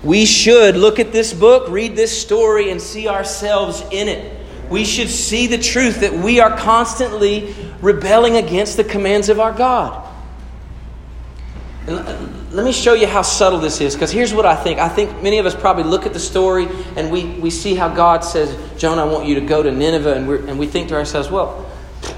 We 0.04 0.26
should 0.26 0.76
look 0.76 1.00
at 1.00 1.12
this 1.12 1.34
book, 1.34 1.70
read 1.70 1.96
this 1.96 2.22
story, 2.22 2.70
and 2.72 2.82
see 2.82 3.08
ourselves 3.08 3.84
in 3.92 4.08
it. 4.08 4.38
We 4.70 4.86
should 4.86 5.10
see 5.10 5.48
the 5.48 5.58
truth 5.58 6.02
that 6.02 6.14
we 6.14 6.40
are 6.40 6.56
constantly 6.58 7.56
rebelling 7.82 8.36
against 8.36 8.78
the 8.78 8.84
commands 8.84 9.30
of 9.30 9.40
our 9.40 9.54
God. 9.54 10.04
Let 11.88 12.66
me 12.66 12.74
show 12.74 12.94
you 12.94 13.08
how 13.08 13.22
subtle 13.22 13.60
this 13.60 13.80
is, 13.80 13.94
because 13.96 14.12
here's 14.12 14.34
what 14.34 14.46
I 14.46 14.56
think. 14.56 14.80
I 14.80 14.90
think 14.90 15.24
many 15.24 15.38
of 15.38 15.46
us 15.46 15.56
probably 15.56 15.84
look 15.84 16.06
at 16.06 16.12
the 16.12 16.20
story 16.20 16.68
and 16.98 17.10
we, 17.12 17.26
we 17.40 17.50
see 17.50 17.76
how 17.76 17.88
God 17.88 18.26
says, 18.26 18.58
Jonah, 18.78 19.06
I 19.06 19.10
want 19.10 19.26
you 19.26 19.36
to 19.36 19.42
go 19.42 19.64
to 19.64 19.72
Nineveh, 19.72 20.14
and, 20.14 20.28
we 20.28 20.38
and 20.40 20.60
we 20.60 20.68
think 20.68 20.90
to 20.90 20.96
ourselves, 20.96 21.30
well, 21.30 21.66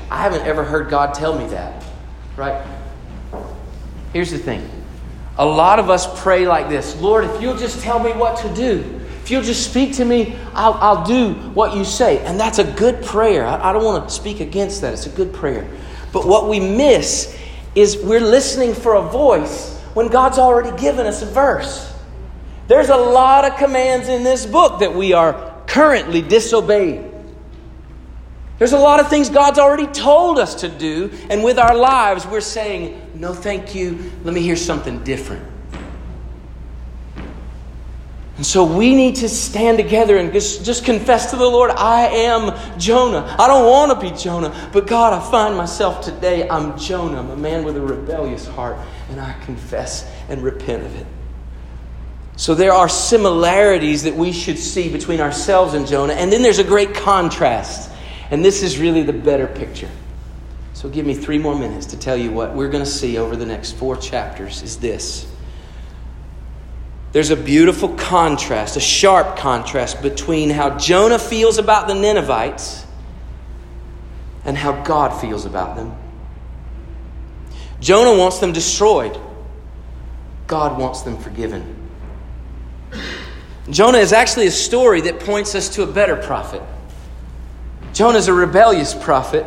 I 0.10 0.18
haven't 0.24 0.42
ever 0.42 0.64
heard 0.64 0.90
God 0.90 1.14
tell 1.14 1.38
me 1.38 1.48
that, 1.50 1.84
right? 2.36 2.66
Here's 4.12 4.32
the 4.32 4.40
thing 4.40 4.68
a 5.40 5.46
lot 5.46 5.80
of 5.80 5.90
us 5.90 6.22
pray 6.22 6.46
like 6.46 6.70
this 6.70 7.00
Lord, 7.02 7.24
if 7.24 7.42
you'll 7.42 7.58
just 7.58 7.82
tell 7.82 7.98
me 7.98 8.12
what 8.12 8.38
to 8.40 8.54
do, 8.54 9.00
if 9.24 9.32
you'll 9.32 9.42
just 9.42 9.70
speak 9.70 9.94
to 9.96 10.06
me, 10.06 10.36
I'll, 10.54 10.74
I'll 10.74 11.06
do 11.06 11.34
what 11.54 11.76
you 11.76 11.86
say. 11.86 12.20
And 12.26 12.40
that's 12.40 12.60
a 12.60 12.64
good 12.74 13.04
prayer. 13.04 13.46
I, 13.46 13.70
I 13.70 13.74
don't 13.74 13.86
want 13.86 14.08
to 14.08 14.14
speak 14.14 14.42
against 14.42 14.82
that. 14.82 14.94
It's 14.94 15.06
a 15.06 15.12
good 15.12 15.34
prayer. 15.34 15.68
But 16.12 16.28
what 16.28 16.50
we 16.50 16.60
miss 16.60 17.38
is 17.74 17.98
we're 17.98 18.20
listening 18.20 18.74
for 18.74 18.96
a 18.96 19.02
voice 19.02 19.78
when 19.94 20.08
God's 20.08 20.38
already 20.38 20.78
given 20.80 21.06
us 21.06 21.22
a 21.22 21.26
verse. 21.26 21.94
There's 22.68 22.90
a 22.90 22.98
lot 22.98 23.46
of 23.46 23.58
commands 23.58 24.10
in 24.10 24.24
this 24.24 24.46
book 24.46 24.80
that 24.80 24.94
we 24.94 25.14
are 25.14 25.64
currently 25.68 26.22
disobeying. 26.22 27.09
There's 28.60 28.74
a 28.74 28.78
lot 28.78 29.00
of 29.00 29.10
things 29.10 29.30
God's 29.30 29.58
already 29.58 29.88
told 29.88 30.38
us 30.38 30.56
to 30.56 30.70
do, 30.70 31.12
and 31.30 31.44
with 31.44 31.58
our 31.58 31.76
lives, 31.76 32.28
we're 32.28 32.42
saying, 32.42 33.02
No, 33.16 33.34
thank 33.34 33.74
you. 33.74 34.12
Let 34.24 34.34
me 34.34 34.42
hear 34.42 34.58
something 34.58 35.04
different. 35.04 35.46
And 38.36 38.46
so 38.46 38.64
we 38.64 38.96
need 38.96 39.18
to 39.18 39.28
stand 39.28 39.78
together 39.78 40.16
and 40.16 40.32
just, 40.32 40.64
just 40.64 40.86
confess 40.86 41.32
to 41.32 41.36
the 41.36 41.46
Lord, 41.46 41.72
I 41.72 42.08
am 42.08 42.80
Jonah. 42.80 43.36
I 43.38 43.48
don't 43.48 43.66
want 43.66 43.92
to 43.92 44.10
be 44.10 44.16
Jonah, 44.16 44.70
but 44.72 44.88
God, 44.88 45.12
I 45.12 45.30
find 45.30 45.58
myself 45.58 46.02
today, 46.06 46.48
I'm 46.48 46.78
Jonah. 46.78 47.20
I'm 47.20 47.32
a 47.32 47.36
man 47.36 47.66
with 47.66 47.76
a 47.76 47.82
rebellious 47.82 48.48
heart, 48.48 48.78
and 49.10 49.20
I 49.20 49.38
confess 49.44 50.10
and 50.30 50.42
repent 50.42 50.86
of 50.86 50.96
it. 50.96 51.06
So 52.38 52.56
there 52.56 52.72
are 52.72 52.88
similarities 52.88 54.04
that 54.04 54.16
we 54.16 54.32
should 54.32 54.58
see 54.58 54.90
between 54.90 55.20
ourselves 55.20 55.74
and 55.74 55.86
Jonah, 55.86 56.14
and 56.14 56.32
then 56.32 56.42
there's 56.42 56.60
a 56.60 56.64
great 56.64 56.94
contrast. 56.94 57.89
And 58.32 58.46
this 58.46 58.62
is 58.62 58.78
really 58.78 59.04
the 59.04 59.14
better 59.14 59.48
picture. 59.48 59.90
So 60.74 60.88
give 60.88 61.06
me 61.06 61.14
three 61.14 61.38
more 61.38 61.58
minutes 61.58 61.88
to 61.88 61.98
tell 61.98 62.16
you 62.16 62.32
what 62.32 62.56
we're 62.56 62.70
going 62.70 62.84
to 62.84 62.90
see 62.90 63.18
over 63.18 63.36
the 63.36 63.46
next 63.46 63.74
four 63.74 63.98
chapters 63.98 64.62
is 64.62 64.78
this. 64.78 65.30
There's 67.12 67.32
a 67.32 67.36
beautiful 67.36 67.90
contrast, 67.96 68.78
a 68.78 68.80
sharp 68.80 69.36
contrast 69.36 70.02
between 70.02 70.52
how 70.52 70.78
Jonah 70.78 71.18
feels 71.18 71.58
about 71.58 71.88
the 71.88 71.96
Ninevites 71.96 72.86
and 74.46 74.56
how 74.56 74.84
God 74.84 75.20
feels 75.20 75.46
about 75.46 75.76
them. 75.76 75.96
Jonah 77.80 78.18
wants 78.18 78.40
them 78.40 78.54
destroyed. 78.54 79.20
God 80.46 80.80
wants 80.80 81.02
them 81.02 81.18
forgiven. 81.18 81.76
Jonah 83.70 84.00
is 84.00 84.14
actually 84.14 84.48
a 84.48 84.52
story 84.52 85.02
that 85.02 85.20
points 85.20 85.56
us 85.56 85.70
to 85.70 85.84
a 85.84 85.88
better 85.88 86.16
prophet. 86.16 86.62
Jonah 87.94 88.18
is 88.18 88.28
a 88.28 88.34
rebellious 88.34 88.94
prophet 88.94 89.46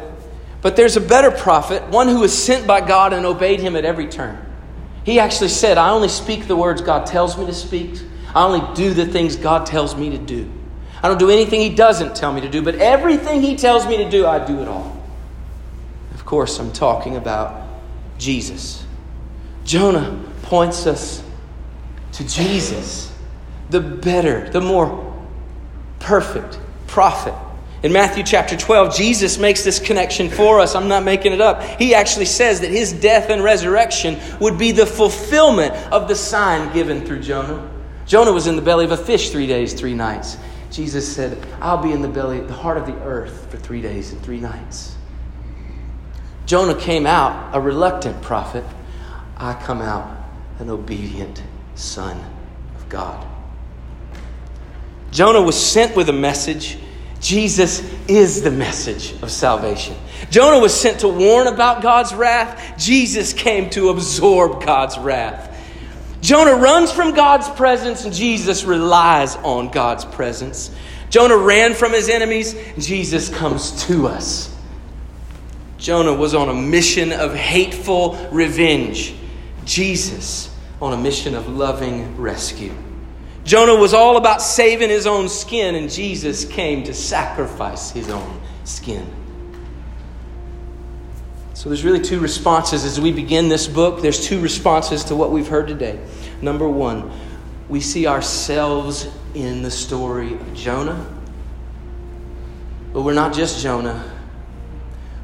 but 0.62 0.76
there's 0.76 0.96
a 0.96 1.00
better 1.00 1.32
prophet, 1.32 1.88
one 1.88 2.06
who 2.08 2.20
was 2.20 2.32
sent 2.32 2.66
by 2.66 2.80
God 2.80 3.12
and 3.12 3.26
obeyed 3.26 3.60
him 3.60 3.74
at 3.74 3.84
every 3.84 4.06
turn. 4.06 4.38
He 5.04 5.18
actually 5.18 5.48
said, 5.48 5.76
I 5.76 5.90
only 5.90 6.08
speak 6.08 6.46
the 6.46 6.56
words 6.56 6.80
God 6.80 7.04
tells 7.04 7.36
me 7.36 7.44
to 7.46 7.52
speak. 7.52 8.00
I 8.32 8.44
only 8.44 8.74
do 8.74 8.94
the 8.94 9.04
things 9.04 9.34
God 9.34 9.66
tells 9.66 9.96
me 9.96 10.10
to 10.10 10.18
do. 10.18 10.50
I 11.02 11.08
don't 11.08 11.18
do 11.18 11.30
anything 11.30 11.60
He 11.60 11.74
doesn't 11.74 12.14
tell 12.14 12.32
me 12.32 12.40
to 12.42 12.48
do, 12.48 12.62
but 12.62 12.76
everything 12.76 13.42
He 13.42 13.56
tells 13.56 13.84
me 13.86 13.96
to 13.96 14.08
do, 14.08 14.24
I 14.24 14.44
do 14.46 14.60
it 14.60 14.68
all. 14.68 14.96
Of 16.14 16.24
course, 16.24 16.60
I'm 16.60 16.72
talking 16.72 17.16
about 17.16 17.68
Jesus. 18.18 18.86
Jonah 19.64 20.22
points 20.42 20.86
us 20.86 21.24
to 22.12 22.28
Jesus, 22.28 23.12
the 23.70 23.80
better, 23.80 24.48
the 24.50 24.60
more 24.60 25.12
perfect 25.98 26.60
prophet 26.86 27.34
in 27.82 27.92
Matthew 27.92 28.22
chapter 28.22 28.56
12, 28.56 28.94
Jesus 28.94 29.38
makes 29.38 29.64
this 29.64 29.80
connection 29.80 30.30
for 30.30 30.60
us. 30.60 30.76
I'm 30.76 30.86
not 30.86 31.02
making 31.02 31.32
it 31.32 31.40
up. 31.40 31.62
He 31.80 31.94
actually 31.96 32.26
says 32.26 32.60
that 32.60 32.70
his 32.70 32.92
death 32.92 33.28
and 33.28 33.42
resurrection 33.42 34.20
would 34.40 34.56
be 34.56 34.70
the 34.70 34.86
fulfillment 34.86 35.74
of 35.92 36.06
the 36.06 36.14
sign 36.14 36.72
given 36.72 37.04
through 37.04 37.20
Jonah. 37.20 37.68
Jonah 38.06 38.32
was 38.32 38.46
in 38.46 38.54
the 38.54 38.62
belly 38.62 38.84
of 38.84 38.92
a 38.92 38.96
fish 38.96 39.30
three 39.30 39.48
days, 39.48 39.74
three 39.74 39.94
nights. 39.94 40.36
Jesus 40.70 41.12
said, 41.12 41.44
I'll 41.60 41.82
be 41.82 41.92
in 41.92 42.02
the 42.02 42.08
belly, 42.08 42.40
the 42.40 42.52
heart 42.52 42.78
of 42.78 42.86
the 42.86 42.96
earth 43.02 43.50
for 43.50 43.56
three 43.56 43.82
days 43.82 44.12
and 44.12 44.22
three 44.22 44.40
nights. 44.40 44.94
Jonah 46.46 46.78
came 46.78 47.06
out 47.06 47.54
a 47.54 47.60
reluctant 47.60 48.22
prophet. 48.22 48.64
I 49.36 49.54
come 49.54 49.82
out 49.82 50.16
an 50.60 50.70
obedient 50.70 51.42
son 51.74 52.16
of 52.76 52.88
God. 52.88 53.26
Jonah 55.10 55.42
was 55.42 55.60
sent 55.60 55.96
with 55.96 56.08
a 56.08 56.12
message 56.12 56.78
Jesus 57.22 57.88
is 58.08 58.42
the 58.42 58.50
message 58.50 59.12
of 59.22 59.30
salvation. 59.30 59.96
Jonah 60.30 60.58
was 60.58 60.78
sent 60.78 61.00
to 61.00 61.08
warn 61.08 61.46
about 61.46 61.80
God's 61.80 62.12
wrath. 62.12 62.76
Jesus 62.76 63.32
came 63.32 63.70
to 63.70 63.90
absorb 63.90 64.64
God's 64.64 64.98
wrath. 64.98 65.48
Jonah 66.20 66.56
runs 66.56 66.90
from 66.90 67.14
God's 67.14 67.48
presence, 67.50 68.04
and 68.04 68.12
Jesus 68.12 68.64
relies 68.64 69.36
on 69.36 69.70
God's 69.70 70.04
presence. 70.04 70.72
Jonah 71.10 71.36
ran 71.36 71.74
from 71.74 71.92
his 71.92 72.08
enemies, 72.08 72.56
Jesus 72.78 73.28
comes 73.28 73.86
to 73.86 74.08
us. 74.08 74.54
Jonah 75.78 76.14
was 76.14 76.34
on 76.34 76.48
a 76.48 76.54
mission 76.54 77.12
of 77.12 77.34
hateful 77.34 78.14
revenge. 78.32 79.14
Jesus 79.64 80.52
on 80.80 80.92
a 80.92 80.96
mission 80.96 81.36
of 81.36 81.48
loving 81.48 82.16
rescue. 82.16 82.74
Jonah 83.44 83.74
was 83.74 83.92
all 83.92 84.16
about 84.16 84.40
saving 84.40 84.88
his 84.88 85.06
own 85.06 85.28
skin, 85.28 85.74
and 85.74 85.90
Jesus 85.90 86.44
came 86.44 86.84
to 86.84 86.94
sacrifice 86.94 87.90
his 87.90 88.08
own 88.08 88.40
skin. 88.64 89.06
So 91.54 91.68
there's 91.68 91.84
really 91.84 92.00
two 92.00 92.20
responses 92.20 92.84
as 92.84 93.00
we 93.00 93.12
begin 93.12 93.48
this 93.48 93.68
book. 93.68 94.00
There's 94.00 94.26
two 94.26 94.40
responses 94.40 95.04
to 95.04 95.16
what 95.16 95.30
we've 95.30 95.48
heard 95.48 95.68
today. 95.68 96.00
Number 96.40 96.68
one, 96.68 97.10
we 97.68 97.80
see 97.80 98.06
ourselves 98.06 99.08
in 99.34 99.62
the 99.62 99.70
story 99.70 100.34
of 100.34 100.54
Jonah. 100.54 101.06
But 102.92 103.02
we're 103.02 103.14
not 103.14 103.32
just 103.32 103.62
Jonah, 103.62 104.10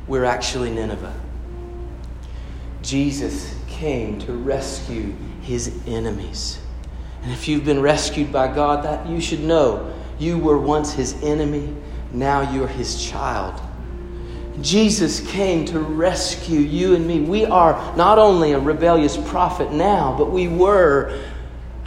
we're 0.07 0.25
actually 0.25 0.71
Nineveh. 0.71 1.15
Jesus 2.83 3.55
came 3.69 4.19
to 4.21 4.33
rescue 4.33 5.15
his 5.43 5.77
enemies. 5.87 6.61
And 7.23 7.33
if 7.33 7.49
you've 7.49 7.65
been 7.65 7.81
rescued 7.81 8.33
by 8.33 8.53
God, 8.53 8.85
that 8.85 9.07
you 9.07 9.21
should 9.21 9.41
know 9.41 9.95
you 10.19 10.39
were 10.39 10.59
once 10.59 10.93
his 10.93 11.21
enemy, 11.23 11.75
now 12.13 12.53
you're 12.53 12.69
his 12.69 13.03
child. 13.03 13.61
Jesus 14.61 15.21
came 15.31 15.65
to 15.67 15.79
rescue 15.79 16.59
you 16.59 16.95
and 16.97 17.07
me. 17.07 17.21
We 17.21 17.45
are 17.45 17.97
not 17.97 18.19
only 18.19 18.53
a 18.53 18.59
rebellious 18.59 19.17
prophet 19.17 19.73
now, 19.73 20.17
but 20.19 20.31
we 20.31 20.49
were 20.49 21.21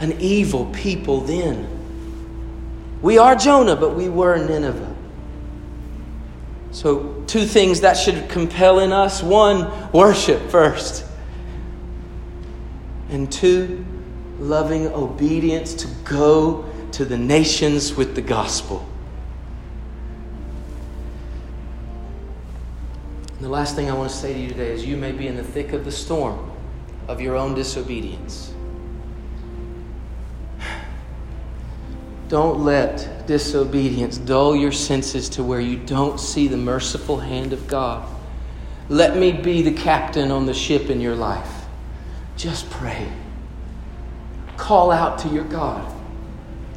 an 0.00 0.18
evil 0.20 0.66
people 0.72 1.20
then. 1.20 1.68
We 3.02 3.18
are 3.18 3.34
Jonah, 3.34 3.76
but 3.76 3.94
we 3.94 4.08
were 4.08 4.38
Nineveh. 4.38 4.94
So, 6.70 7.22
two 7.26 7.44
things 7.44 7.82
that 7.82 7.94
should 7.94 8.30
compel 8.30 8.78
in 8.78 8.92
us 8.92 9.22
one, 9.22 9.92
worship 9.92 10.40
first, 10.48 11.04
and 13.10 13.30
two, 13.30 13.84
loving 14.42 14.88
obedience 14.88 15.72
to 15.74 15.88
go 16.04 16.64
to 16.90 17.04
the 17.04 17.16
nations 17.16 17.94
with 17.94 18.14
the 18.14 18.20
gospel. 18.20 18.86
And 23.36 23.44
the 23.44 23.48
last 23.48 23.76
thing 23.76 23.88
I 23.88 23.94
want 23.94 24.10
to 24.10 24.16
say 24.16 24.34
to 24.34 24.38
you 24.38 24.48
today 24.48 24.72
is 24.72 24.84
you 24.84 24.96
may 24.96 25.12
be 25.12 25.28
in 25.28 25.36
the 25.36 25.44
thick 25.44 25.72
of 25.72 25.84
the 25.84 25.92
storm 25.92 26.50
of 27.08 27.20
your 27.20 27.36
own 27.36 27.54
disobedience. 27.54 28.52
Don't 32.28 32.64
let 32.64 33.26
disobedience 33.26 34.18
dull 34.18 34.56
your 34.56 34.72
senses 34.72 35.28
to 35.30 35.44
where 35.44 35.60
you 35.60 35.76
don't 35.76 36.18
see 36.18 36.48
the 36.48 36.56
merciful 36.56 37.20
hand 37.20 37.52
of 37.52 37.68
God. 37.68 38.08
Let 38.88 39.16
me 39.16 39.32
be 39.32 39.62
the 39.62 39.72
captain 39.72 40.30
on 40.30 40.46
the 40.46 40.54
ship 40.54 40.90
in 40.90 41.00
your 41.00 41.14
life. 41.14 41.66
Just 42.36 42.68
pray 42.70 43.08
call 44.56 44.90
out 44.90 45.18
to 45.20 45.28
your 45.28 45.44
God. 45.44 45.92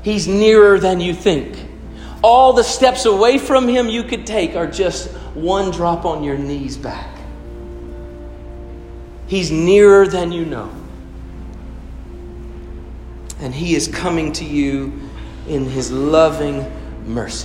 He's 0.01 0.28
nearer 0.28 0.80
than 0.80 0.99
you 0.99 1.13
think. 1.13 1.57
All 2.23 2.53
the 2.53 2.63
steps 2.63 3.05
away 3.05 3.38
from 3.38 3.67
Him 3.67 3.89
you 3.89 4.03
could 4.03 4.26
take 4.26 4.55
are 4.55 4.67
just 4.67 5.11
one 5.36 5.71
drop 5.71 6.05
on 6.05 6.23
your 6.23 6.38
knees 6.38 6.78
back. 6.78 7.09
He's 9.28 9.51
nearer 9.51 10.07
than 10.07 10.32
you 10.32 10.45
know. 10.45 10.71
And 13.39 13.53
He 13.53 13.76
is 13.76 13.88
coming 13.88 14.32
to 14.34 14.45
you 14.45 15.09
in 15.47 15.65
His 15.65 15.91
loving 15.91 16.71
mercy. 17.05 17.43